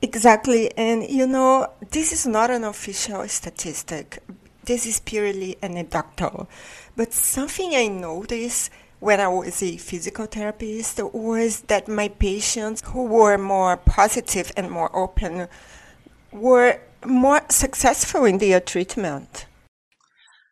Exactly. 0.00 0.70
And 0.76 1.08
you 1.08 1.26
know, 1.26 1.68
this 1.90 2.12
is 2.12 2.26
not 2.26 2.50
an 2.50 2.64
official 2.64 3.26
statistic. 3.28 4.22
This 4.64 4.86
is 4.86 5.00
purely 5.00 5.56
anecdotal. 5.62 6.48
But 6.98 7.12
something 7.12 7.76
I 7.76 7.86
noticed 7.86 8.72
when 8.98 9.20
I 9.20 9.28
was 9.28 9.62
a 9.62 9.76
physical 9.76 10.26
therapist 10.26 11.00
was 11.14 11.60
that 11.68 11.86
my 11.86 12.08
patients 12.08 12.82
who 12.84 13.04
were 13.04 13.38
more 13.38 13.76
positive 13.76 14.50
and 14.56 14.68
more 14.68 14.90
open 14.96 15.46
were 16.32 16.80
more 17.06 17.42
successful 17.50 18.24
in 18.24 18.38
their 18.38 18.58
treatment. 18.58 19.46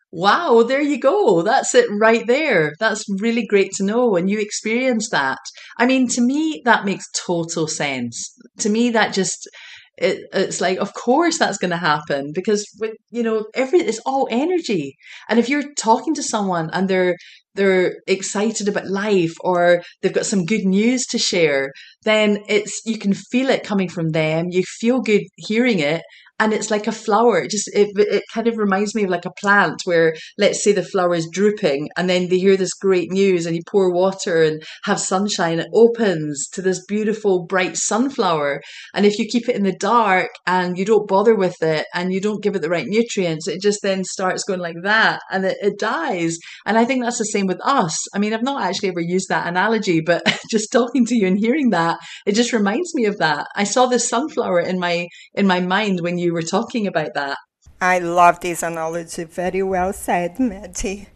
Wow, 0.09 0.63
there 0.63 0.81
you 0.81 0.97
go. 0.97 1.41
That's 1.41 1.75
it 1.75 1.89
right 1.99 2.25
there. 2.25 2.75
That's 2.79 3.03
really 3.19 3.45
great 3.45 3.73
to 3.73 3.83
know 3.83 4.07
when 4.07 4.29
you 4.29 4.39
experience 4.39 5.09
that. 5.09 5.39
I 5.77 5.85
mean, 5.85 6.07
to 6.15 6.21
me, 6.21 6.61
that 6.63 6.85
makes 6.85 7.11
total 7.11 7.67
sense. 7.67 8.33
To 8.59 8.69
me, 8.69 8.89
that 8.91 9.13
just 9.13 9.49
it, 9.97 10.25
it's 10.33 10.61
like 10.61 10.77
of 10.77 10.93
course 10.93 11.37
that's 11.39 11.57
going 11.57 11.71
to 11.71 11.77
happen 11.77 12.31
because 12.33 12.65
with 12.79 12.93
you 13.09 13.23
know 13.23 13.45
every 13.53 13.79
it's 13.79 13.99
all 14.05 14.27
energy 14.29 14.95
and 15.29 15.39
if 15.39 15.49
you're 15.49 15.73
talking 15.75 16.13
to 16.13 16.23
someone 16.23 16.69
and 16.71 16.87
they're 16.87 17.15
they're 17.57 17.95
excited 18.07 18.67
about 18.67 18.87
life 18.87 19.33
or 19.41 19.81
they've 20.01 20.13
got 20.13 20.25
some 20.25 20.45
good 20.45 20.63
news 20.63 21.05
to 21.07 21.17
share, 21.17 21.71
then 22.03 22.37
it's 22.47 22.81
you 22.85 22.97
can 22.97 23.13
feel 23.13 23.49
it 23.49 23.63
coming 23.63 23.89
from 23.89 24.11
them. 24.11 24.45
You 24.51 24.63
feel 24.63 25.01
good 25.01 25.23
hearing 25.35 25.79
it 25.79 26.03
and 26.39 26.53
it's 26.53 26.69
like 26.69 26.87
a 26.87 26.91
flower. 26.91 27.39
It 27.39 27.51
just 27.51 27.69
it, 27.73 27.89
it 27.97 28.23
kind 28.33 28.47
of 28.47 28.57
reminds 28.57 28.93
me 28.93 29.03
of 29.03 29.09
like 29.09 29.25
a 29.25 29.31
plant 29.31 29.81
where 29.85 30.15
let's 30.37 30.63
say 30.63 30.71
the 30.71 30.83
flower 30.83 31.15
is 31.15 31.29
drooping 31.31 31.89
and 31.97 32.09
then 32.09 32.29
they 32.29 32.37
hear 32.37 32.57
this 32.57 32.73
great 32.73 33.11
news 33.11 33.45
and 33.45 33.55
you 33.55 33.61
pour 33.67 33.91
water 33.91 34.43
and 34.43 34.61
have 34.83 34.99
sunshine. 34.99 35.59
It 35.59 35.69
opens 35.73 36.47
to 36.53 36.61
this 36.61 36.85
beautiful 36.85 37.45
bright 37.45 37.75
sunflower. 37.77 38.61
And 38.93 39.05
if 39.05 39.17
you 39.17 39.27
keep 39.27 39.49
it 39.49 39.55
in 39.55 39.63
the 39.63 39.71
dark 39.71 40.29
and 40.45 40.77
you 40.77 40.85
don't 40.85 41.07
bother 41.07 41.35
with 41.35 41.61
it 41.61 41.85
and 41.93 42.13
you 42.13 42.21
don't 42.21 42.43
give 42.43 42.55
it 42.55 42.61
the 42.61 42.69
right 42.69 42.87
nutrients, 42.87 43.47
it 43.47 43.61
just 43.61 43.81
then 43.81 44.03
starts 44.03 44.43
going 44.43 44.59
like 44.59 44.81
that 44.83 45.21
and 45.31 45.45
it, 45.45 45.57
it 45.61 45.79
dies. 45.79 46.37
And 46.65 46.77
I 46.77 46.85
think 46.85 47.03
that's 47.03 47.17
the 47.17 47.25
same 47.25 47.47
with 47.47 47.59
us. 47.63 47.95
I 48.13 48.19
mean, 48.19 48.33
I've 48.33 48.43
not 48.43 48.61
actually 48.61 48.89
ever 48.89 49.01
used 49.01 49.29
that 49.29 49.47
analogy, 49.47 50.01
but 50.01 50.21
just 50.51 50.71
talking 50.71 51.05
to 51.05 51.15
you 51.15 51.27
and 51.27 51.37
hearing 51.37 51.71
that, 51.71 51.99
it 52.25 52.35
just 52.35 52.53
reminds 52.53 52.93
me 52.93 53.05
of 53.05 53.17
that. 53.17 53.47
I 53.55 53.63
saw 53.63 53.87
this 53.87 54.07
sunflower 54.07 54.61
in 54.61 54.79
my 54.79 55.07
in 55.33 55.47
my 55.47 55.59
mind 55.59 56.01
when 56.01 56.17
you 56.17 56.26
you 56.27 56.33
were 56.33 56.43
talking 56.43 56.85
about 56.87 57.13
that. 57.15 57.37
I 57.79 57.99
love 57.99 58.39
this 58.41 58.63
analogy. 58.63 59.23
Very 59.23 59.63
well 59.63 59.93
said, 59.93 60.39
Maddie. 60.39 61.07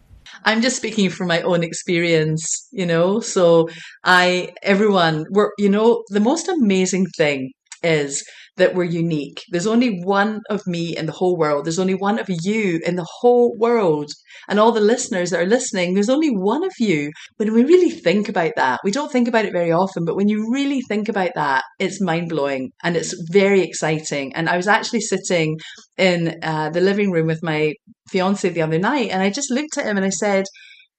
I'm 0.44 0.62
just 0.62 0.76
speaking 0.76 1.10
from 1.10 1.28
my 1.28 1.42
own 1.42 1.62
experience, 1.62 2.68
you 2.72 2.86
know. 2.86 3.20
So 3.20 3.68
I, 4.04 4.52
everyone, 4.62 5.26
we're, 5.30 5.50
you 5.58 5.68
know, 5.68 6.02
the 6.08 6.20
most 6.20 6.48
amazing 6.48 7.06
thing 7.16 7.52
is 7.82 8.24
that 8.56 8.74
we're 8.74 8.84
unique. 8.84 9.42
There's 9.50 9.66
only 9.66 10.00
one 10.02 10.40
of 10.50 10.66
me 10.66 10.96
in 10.96 11.06
the 11.06 11.12
whole 11.12 11.36
world. 11.36 11.64
There's 11.64 11.78
only 11.78 11.94
one 11.94 12.18
of 12.18 12.28
you 12.28 12.80
in 12.84 12.96
the 12.96 13.06
whole 13.20 13.56
world. 13.58 14.10
And 14.48 14.60
all 14.60 14.72
the 14.72 14.80
listeners 14.80 15.30
that 15.30 15.40
are 15.40 15.46
listening, 15.46 15.94
there's 15.94 16.10
only 16.10 16.30
one 16.30 16.64
of 16.64 16.72
you. 16.78 17.10
When 17.36 17.52
we 17.54 17.64
really 17.64 17.90
think 17.90 18.28
about 18.28 18.52
that, 18.56 18.80
we 18.84 18.90
don't 18.90 19.10
think 19.10 19.28
about 19.28 19.44
it 19.44 19.52
very 19.52 19.72
often, 19.72 20.04
but 20.04 20.16
when 20.16 20.28
you 20.28 20.52
really 20.52 20.82
think 20.82 21.08
about 21.08 21.30
that, 21.34 21.64
it's 21.78 22.00
mind 22.00 22.28
blowing 22.28 22.72
and 22.82 22.96
it's 22.96 23.14
very 23.30 23.62
exciting. 23.62 24.34
And 24.34 24.48
I 24.48 24.56
was 24.56 24.68
actually 24.68 25.00
sitting 25.00 25.58
in 25.96 26.38
uh, 26.42 26.70
the 26.70 26.80
living 26.80 27.10
room 27.10 27.26
with 27.26 27.42
my 27.42 27.74
fiance 28.08 28.48
the 28.48 28.62
other 28.62 28.78
night 28.78 29.10
and 29.10 29.22
I 29.22 29.30
just 29.30 29.50
looked 29.50 29.78
at 29.78 29.86
him 29.86 29.96
and 29.96 30.04
I 30.04 30.10
said, 30.10 30.44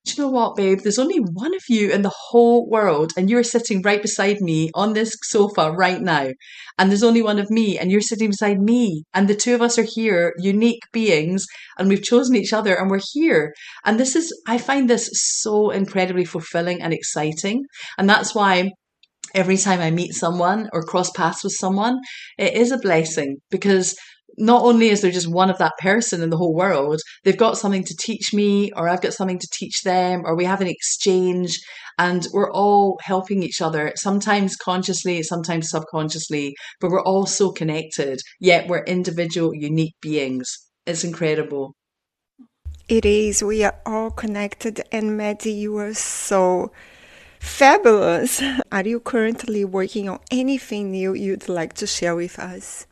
do 0.05 0.11
you 0.11 0.23
know 0.23 0.29
what, 0.29 0.57
babe? 0.57 0.79
There's 0.81 0.99
only 0.99 1.19
one 1.19 1.55
of 1.55 1.61
you 1.69 1.89
in 1.89 2.01
the 2.01 2.11
whole 2.13 2.69
world, 2.69 3.13
and 3.15 3.29
you're 3.29 3.43
sitting 3.43 3.81
right 3.81 4.01
beside 4.01 4.41
me 4.41 4.69
on 4.75 4.93
this 4.93 5.15
sofa 5.23 5.71
right 5.71 6.01
now. 6.01 6.31
And 6.77 6.89
there's 6.89 7.03
only 7.03 7.21
one 7.21 7.39
of 7.39 7.49
me, 7.49 7.79
and 7.79 7.89
you're 7.89 8.01
sitting 8.01 8.29
beside 8.29 8.59
me. 8.59 9.03
And 9.13 9.29
the 9.29 9.35
two 9.35 9.55
of 9.55 9.61
us 9.61 9.79
are 9.79 9.87
here, 9.87 10.33
unique 10.37 10.81
beings, 10.91 11.45
and 11.77 11.87
we've 11.87 12.03
chosen 12.03 12.35
each 12.35 12.51
other, 12.51 12.75
and 12.75 12.91
we're 12.91 12.99
here. 13.13 13.53
And 13.85 13.97
this 13.97 14.15
is, 14.15 14.33
I 14.45 14.57
find 14.57 14.89
this 14.89 15.09
so 15.13 15.69
incredibly 15.69 16.25
fulfilling 16.25 16.81
and 16.81 16.93
exciting. 16.93 17.63
And 17.97 18.09
that's 18.09 18.35
why 18.35 18.71
every 19.33 19.57
time 19.57 19.79
I 19.79 19.89
meet 19.89 20.13
someone 20.13 20.69
or 20.73 20.83
cross 20.83 21.11
paths 21.11 21.45
with 21.45 21.53
someone, 21.53 21.99
it 22.37 22.53
is 22.55 22.71
a 22.71 22.77
blessing 22.77 23.37
because 23.49 23.95
not 24.37 24.63
only 24.63 24.89
is 24.89 25.01
there 25.01 25.11
just 25.11 25.31
one 25.31 25.49
of 25.49 25.57
that 25.57 25.77
person 25.79 26.21
in 26.21 26.29
the 26.29 26.37
whole 26.37 26.53
world, 26.55 26.99
they've 27.23 27.37
got 27.37 27.57
something 27.57 27.83
to 27.83 27.95
teach 27.99 28.33
me, 28.33 28.71
or 28.75 28.89
I've 28.89 29.01
got 29.01 29.13
something 29.13 29.39
to 29.39 29.47
teach 29.51 29.81
them, 29.83 30.23
or 30.25 30.35
we 30.35 30.45
have 30.45 30.61
an 30.61 30.67
exchange, 30.67 31.59
and 31.97 32.27
we're 32.33 32.51
all 32.51 32.99
helping 33.03 33.43
each 33.43 33.61
other, 33.61 33.93
sometimes 33.95 34.55
consciously, 34.55 35.23
sometimes 35.23 35.69
subconsciously, 35.69 36.55
but 36.79 36.89
we're 36.89 37.03
all 37.03 37.25
so 37.25 37.51
connected, 37.51 38.19
yet 38.39 38.67
we're 38.67 38.83
individual, 38.83 39.53
unique 39.53 39.95
beings. 40.01 40.49
It's 40.85 41.03
incredible. 41.03 41.75
It 42.89 43.05
is. 43.05 43.41
We 43.43 43.63
are 43.63 43.75
all 43.85 44.11
connected, 44.11 44.83
and 44.91 45.15
Maddie, 45.15 45.53
you 45.53 45.77
are 45.77 45.93
so 45.93 46.71
fabulous. 47.39 48.41
Are 48.71 48.83
you 48.83 48.99
currently 48.99 49.63
working 49.65 50.09
on 50.09 50.19
anything 50.31 50.91
new 50.91 51.13
you'd 51.13 51.47
like 51.49 51.73
to 51.73 51.87
share 51.87 52.15
with 52.15 52.39
us? 52.39 52.87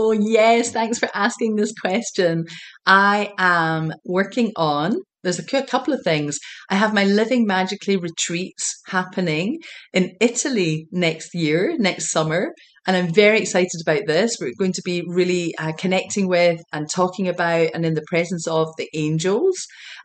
Oh, 0.00 0.12
yes. 0.12 0.70
Thanks 0.70 0.96
for 1.00 1.08
asking 1.12 1.56
this 1.56 1.72
question. 1.72 2.44
I 2.86 3.32
am 3.36 3.92
working 4.04 4.52
on, 4.54 4.94
there's 5.24 5.40
a 5.40 5.62
couple 5.66 5.92
of 5.92 6.02
things. 6.04 6.38
I 6.70 6.76
have 6.76 6.94
my 6.94 7.02
Living 7.02 7.46
Magically 7.46 7.96
retreats 7.96 8.80
happening 8.86 9.58
in 9.92 10.12
Italy 10.20 10.86
next 10.92 11.34
year, 11.34 11.74
next 11.78 12.12
summer. 12.12 12.52
And 12.86 12.96
I'm 12.96 13.12
very 13.12 13.40
excited 13.40 13.80
about 13.82 14.06
this. 14.06 14.36
We're 14.40 14.54
going 14.56 14.72
to 14.74 14.82
be 14.84 15.02
really 15.08 15.52
uh, 15.58 15.72
connecting 15.72 16.28
with 16.28 16.62
and 16.72 16.88
talking 16.88 17.26
about 17.26 17.70
and 17.74 17.84
in 17.84 17.94
the 17.94 18.06
presence 18.06 18.46
of 18.46 18.68
the 18.78 18.88
angels. 18.94 19.56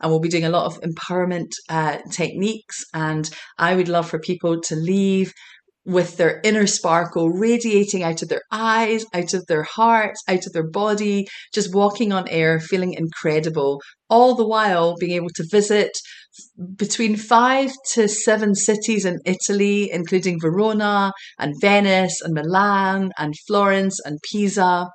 And 0.02 0.10
we'll 0.10 0.20
be 0.20 0.28
doing 0.28 0.44
a 0.44 0.50
lot 0.50 0.66
of 0.66 0.80
empowerment 0.80 1.52
uh, 1.68 1.98
techniques. 2.10 2.82
And 2.92 3.30
I 3.58 3.76
would 3.76 3.88
love 3.88 4.10
for 4.10 4.18
people 4.18 4.60
to 4.62 4.74
leave 4.74 5.32
with 5.84 6.16
their 6.16 6.40
inner 6.44 6.66
sparkle 6.66 7.30
radiating 7.30 8.02
out 8.02 8.22
of 8.22 8.28
their 8.28 8.42
eyes, 8.50 9.04
out 9.12 9.34
of 9.34 9.46
their 9.46 9.64
hearts, 9.64 10.22
out 10.28 10.46
of 10.46 10.52
their 10.52 10.68
body, 10.68 11.26
just 11.52 11.74
walking 11.74 12.12
on 12.12 12.28
air, 12.28 12.58
feeling 12.58 12.94
incredible, 12.94 13.80
all 14.08 14.34
the 14.34 14.46
while 14.46 14.96
being 14.96 15.12
able 15.12 15.30
to 15.34 15.46
visit 15.50 15.90
between 16.76 17.16
five 17.16 17.70
to 17.92 18.08
seven 18.08 18.54
cities 18.54 19.04
in 19.04 19.18
Italy, 19.24 19.90
including 19.92 20.40
Verona 20.40 21.12
and 21.38 21.54
Venice 21.60 22.20
and 22.22 22.34
Milan 22.34 23.12
and 23.18 23.34
Florence 23.46 24.00
and 24.04 24.18
Pisa. 24.30 24.88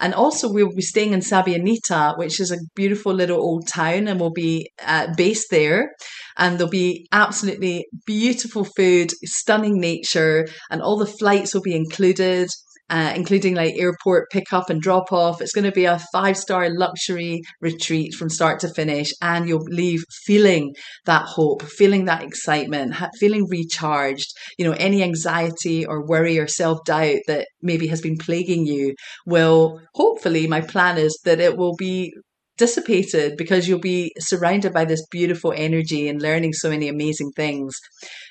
And 0.00 0.14
also, 0.14 0.52
we'll 0.52 0.74
be 0.74 0.82
staying 0.82 1.12
in 1.12 1.20
Sabbioneta, 1.20 2.18
which 2.18 2.40
is 2.40 2.50
a 2.50 2.58
beautiful 2.74 3.14
little 3.14 3.40
old 3.40 3.66
town, 3.66 4.08
and 4.08 4.20
we'll 4.20 4.30
be 4.30 4.70
uh, 4.84 5.08
based 5.16 5.48
there. 5.50 5.94
And 6.36 6.58
there'll 6.58 6.70
be 6.70 7.08
absolutely 7.12 7.86
beautiful 8.04 8.64
food, 8.64 9.10
stunning 9.24 9.80
nature, 9.80 10.48
and 10.70 10.82
all 10.82 10.98
the 10.98 11.06
flights 11.06 11.54
will 11.54 11.62
be 11.62 11.74
included 11.74 12.48
uh, 12.88 13.12
including 13.16 13.54
like 13.54 13.74
airport 13.76 14.30
pickup 14.30 14.70
and 14.70 14.80
drop 14.80 15.12
off. 15.12 15.40
It's 15.40 15.52
going 15.52 15.64
to 15.64 15.72
be 15.72 15.84
a 15.84 16.00
five 16.12 16.36
star 16.36 16.70
luxury 16.70 17.42
retreat 17.60 18.14
from 18.14 18.28
start 18.28 18.60
to 18.60 18.68
finish, 18.72 19.12
and 19.20 19.48
you'll 19.48 19.64
leave 19.64 20.04
feeling 20.24 20.74
that 21.04 21.24
hope, 21.24 21.62
feeling 21.62 22.04
that 22.04 22.22
excitement, 22.22 22.94
feeling 23.18 23.46
recharged. 23.48 24.32
You 24.58 24.66
know, 24.66 24.76
any 24.78 25.02
anxiety 25.02 25.84
or 25.86 26.06
worry 26.06 26.38
or 26.38 26.46
self 26.46 26.84
doubt 26.84 27.20
that 27.26 27.48
maybe 27.62 27.86
has 27.88 28.00
been 28.00 28.18
plaguing 28.18 28.66
you 28.66 28.94
will 29.26 29.80
hopefully, 29.94 30.46
my 30.46 30.60
plan 30.60 30.98
is 30.98 31.18
that 31.24 31.40
it 31.40 31.56
will 31.56 31.74
be 31.76 32.12
dissipated 32.58 33.36
because 33.36 33.68
you'll 33.68 33.78
be 33.78 34.12
surrounded 34.18 34.72
by 34.72 34.84
this 34.84 35.06
beautiful 35.10 35.52
energy 35.54 36.08
and 36.08 36.22
learning 36.22 36.52
so 36.52 36.70
many 36.70 36.88
amazing 36.88 37.30
things. 37.36 37.74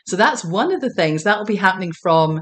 So 0.07 0.15
that's 0.15 0.43
one 0.45 0.71
of 0.71 0.81
the 0.81 0.93
things 0.93 1.23
that 1.23 1.37
will 1.37 1.45
be 1.45 1.55
happening 1.55 1.91
from 2.01 2.41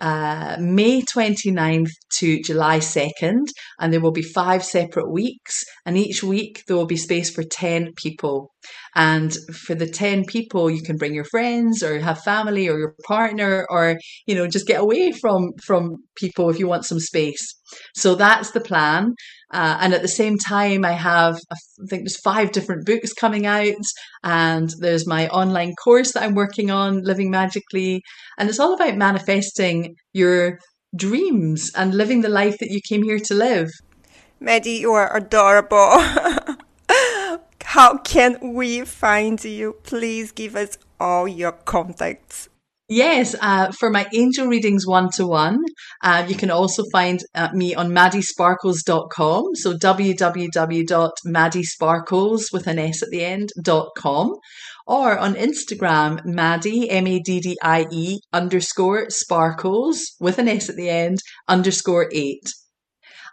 uh, 0.00 0.56
May 0.58 1.02
29th 1.02 1.90
to 2.18 2.42
July 2.42 2.78
2nd, 2.78 3.46
and 3.80 3.92
there 3.92 4.00
will 4.00 4.12
be 4.12 4.22
five 4.22 4.64
separate 4.64 5.10
weeks. 5.10 5.64
And 5.84 5.96
each 5.96 6.22
week 6.22 6.62
there 6.66 6.76
will 6.76 6.86
be 6.86 6.96
space 6.96 7.30
for 7.30 7.42
10 7.42 7.92
people. 7.96 8.52
And 8.94 9.32
for 9.52 9.74
the 9.74 9.88
10 9.88 10.24
people, 10.24 10.70
you 10.70 10.82
can 10.82 10.96
bring 10.96 11.14
your 11.14 11.24
friends 11.24 11.82
or 11.82 11.98
have 12.00 12.22
family 12.22 12.68
or 12.68 12.78
your 12.78 12.94
partner 13.06 13.66
or, 13.70 13.98
you 14.26 14.34
know, 14.34 14.46
just 14.46 14.66
get 14.66 14.80
away 14.80 15.12
from, 15.12 15.52
from 15.64 15.96
people 16.16 16.50
if 16.50 16.58
you 16.58 16.66
want 16.66 16.84
some 16.86 17.00
space. 17.00 17.54
So 17.94 18.14
that's 18.14 18.52
the 18.52 18.60
plan. 18.60 19.14
Uh, 19.52 19.78
and 19.80 19.94
at 19.94 20.02
the 20.02 20.08
same 20.08 20.38
time, 20.38 20.84
I 20.84 20.92
have, 20.92 21.38
I 21.50 21.56
think 21.88 22.02
there's 22.02 22.20
five 22.20 22.52
different 22.52 22.84
books 22.84 23.12
coming 23.12 23.46
out, 23.46 23.74
and 24.24 24.70
there's 24.80 25.06
my 25.06 25.28
online 25.28 25.74
course 25.82 26.12
that 26.12 26.22
I'm 26.22 26.34
working 26.34 26.70
on, 26.70 27.02
Living 27.02 27.30
Magically. 27.30 28.02
And 28.38 28.48
it's 28.48 28.58
all 28.58 28.74
about 28.74 28.96
manifesting 28.96 29.94
your 30.12 30.58
dreams 30.96 31.70
and 31.76 31.94
living 31.94 32.22
the 32.22 32.28
life 32.28 32.58
that 32.58 32.70
you 32.70 32.80
came 32.88 33.02
here 33.02 33.20
to 33.20 33.34
live. 33.34 33.70
Maddie, 34.40 34.72
you 34.72 34.92
are 34.92 35.16
adorable. 35.16 36.00
How 37.64 37.98
can 37.98 38.54
we 38.54 38.84
find 38.84 39.42
you? 39.44 39.76
Please 39.82 40.32
give 40.32 40.56
us 40.56 40.78
all 40.98 41.28
your 41.28 41.52
contacts. 41.52 42.48
Yes, 42.88 43.34
uh, 43.40 43.72
for 43.72 43.90
my 43.90 44.06
angel 44.14 44.46
readings 44.46 44.86
one 44.86 45.10
to 45.16 45.26
one, 45.26 45.58
you 46.28 46.36
can 46.36 46.52
also 46.52 46.84
find 46.92 47.18
uh, 47.34 47.48
me 47.52 47.74
on 47.74 47.90
maddiesparkles.com. 47.90 49.56
So 49.56 49.76
www.maddiesparkles 49.76 52.52
with 52.52 52.68
an 52.68 52.78
S 52.78 53.02
at 53.02 53.08
the 53.10 53.24
end.com 53.24 54.34
or 54.86 55.18
on 55.18 55.34
Instagram, 55.34 56.24
Maddie, 56.24 56.88
M 56.88 57.08
A 57.08 57.18
D 57.18 57.40
D 57.40 57.58
I 57.60 57.88
E 57.90 58.20
underscore 58.32 59.10
sparkles 59.10 60.14
with 60.20 60.38
an 60.38 60.46
S 60.46 60.70
at 60.70 60.76
the 60.76 60.88
end 60.88 61.18
underscore 61.48 62.08
eight. 62.12 62.44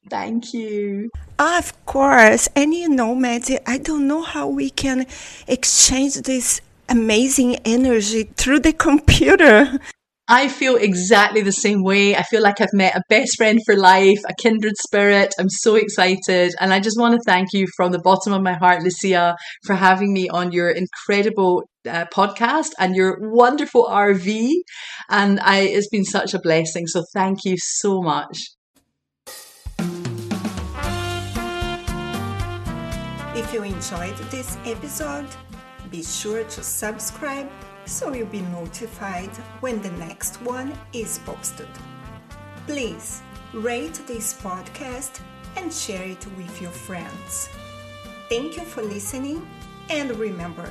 Thank 0.08 0.54
you. 0.54 1.10
Of 1.38 1.72
course. 1.86 2.48
And 2.56 2.74
you 2.74 2.88
know, 2.88 3.14
Maddie, 3.14 3.58
I 3.66 3.78
don't 3.78 4.08
know 4.08 4.22
how 4.22 4.48
we 4.48 4.70
can 4.70 5.06
exchange 5.46 6.14
this 6.22 6.60
amazing 6.88 7.56
energy 7.64 8.24
through 8.36 8.60
the 8.60 8.72
computer. 8.88 9.78
I 10.30 10.48
feel 10.48 10.76
exactly 10.76 11.40
the 11.40 11.52
same 11.52 11.82
way. 11.82 12.14
I 12.14 12.22
feel 12.22 12.42
like 12.42 12.60
I've 12.60 12.74
met 12.74 12.94
a 12.94 13.02
best 13.08 13.38
friend 13.38 13.58
for 13.64 13.76
life, 13.76 14.18
a 14.28 14.34
kindred 14.34 14.74
spirit. 14.76 15.32
I'm 15.38 15.48
so 15.48 15.76
excited. 15.76 16.52
And 16.60 16.74
I 16.74 16.80
just 16.80 17.00
want 17.00 17.14
to 17.14 17.20
thank 17.24 17.54
you 17.54 17.66
from 17.76 17.92
the 17.92 17.98
bottom 17.98 18.34
of 18.34 18.42
my 18.42 18.52
heart, 18.52 18.82
Lucia, 18.82 19.36
for 19.64 19.74
having 19.74 20.12
me 20.12 20.28
on 20.28 20.52
your 20.52 20.68
incredible 20.68 21.62
uh, 21.88 22.06
podcast 22.14 22.70
and 22.78 22.94
your 22.94 23.18
wonderful 23.20 23.84
RV. 23.84 24.52
And 25.08 25.40
I, 25.40 25.60
it's 25.60 25.88
been 25.88 26.04
such 26.04 26.34
a 26.34 26.38
blessing. 26.38 26.86
So 26.86 27.04
thank 27.12 27.44
you 27.44 27.56
so 27.58 28.02
much. 28.02 28.38
If 33.34 33.52
you 33.54 33.62
enjoyed 33.62 34.16
this 34.30 34.56
episode, 34.66 35.26
be 35.90 36.02
sure 36.02 36.44
to 36.44 36.62
subscribe 36.62 37.48
so 37.86 38.12
you'll 38.12 38.26
be 38.26 38.42
notified 38.42 39.34
when 39.60 39.80
the 39.80 39.90
next 39.92 40.42
one 40.42 40.72
is 40.92 41.20
posted. 41.24 41.68
Please 42.66 43.22
rate 43.54 43.94
this 44.06 44.34
podcast 44.34 45.20
and 45.56 45.72
share 45.72 46.04
it 46.04 46.26
with 46.36 46.60
your 46.60 46.70
friends. 46.70 47.48
Thank 48.28 48.56
you 48.56 48.64
for 48.64 48.82
listening, 48.82 49.46
and 49.88 50.14
remember 50.18 50.70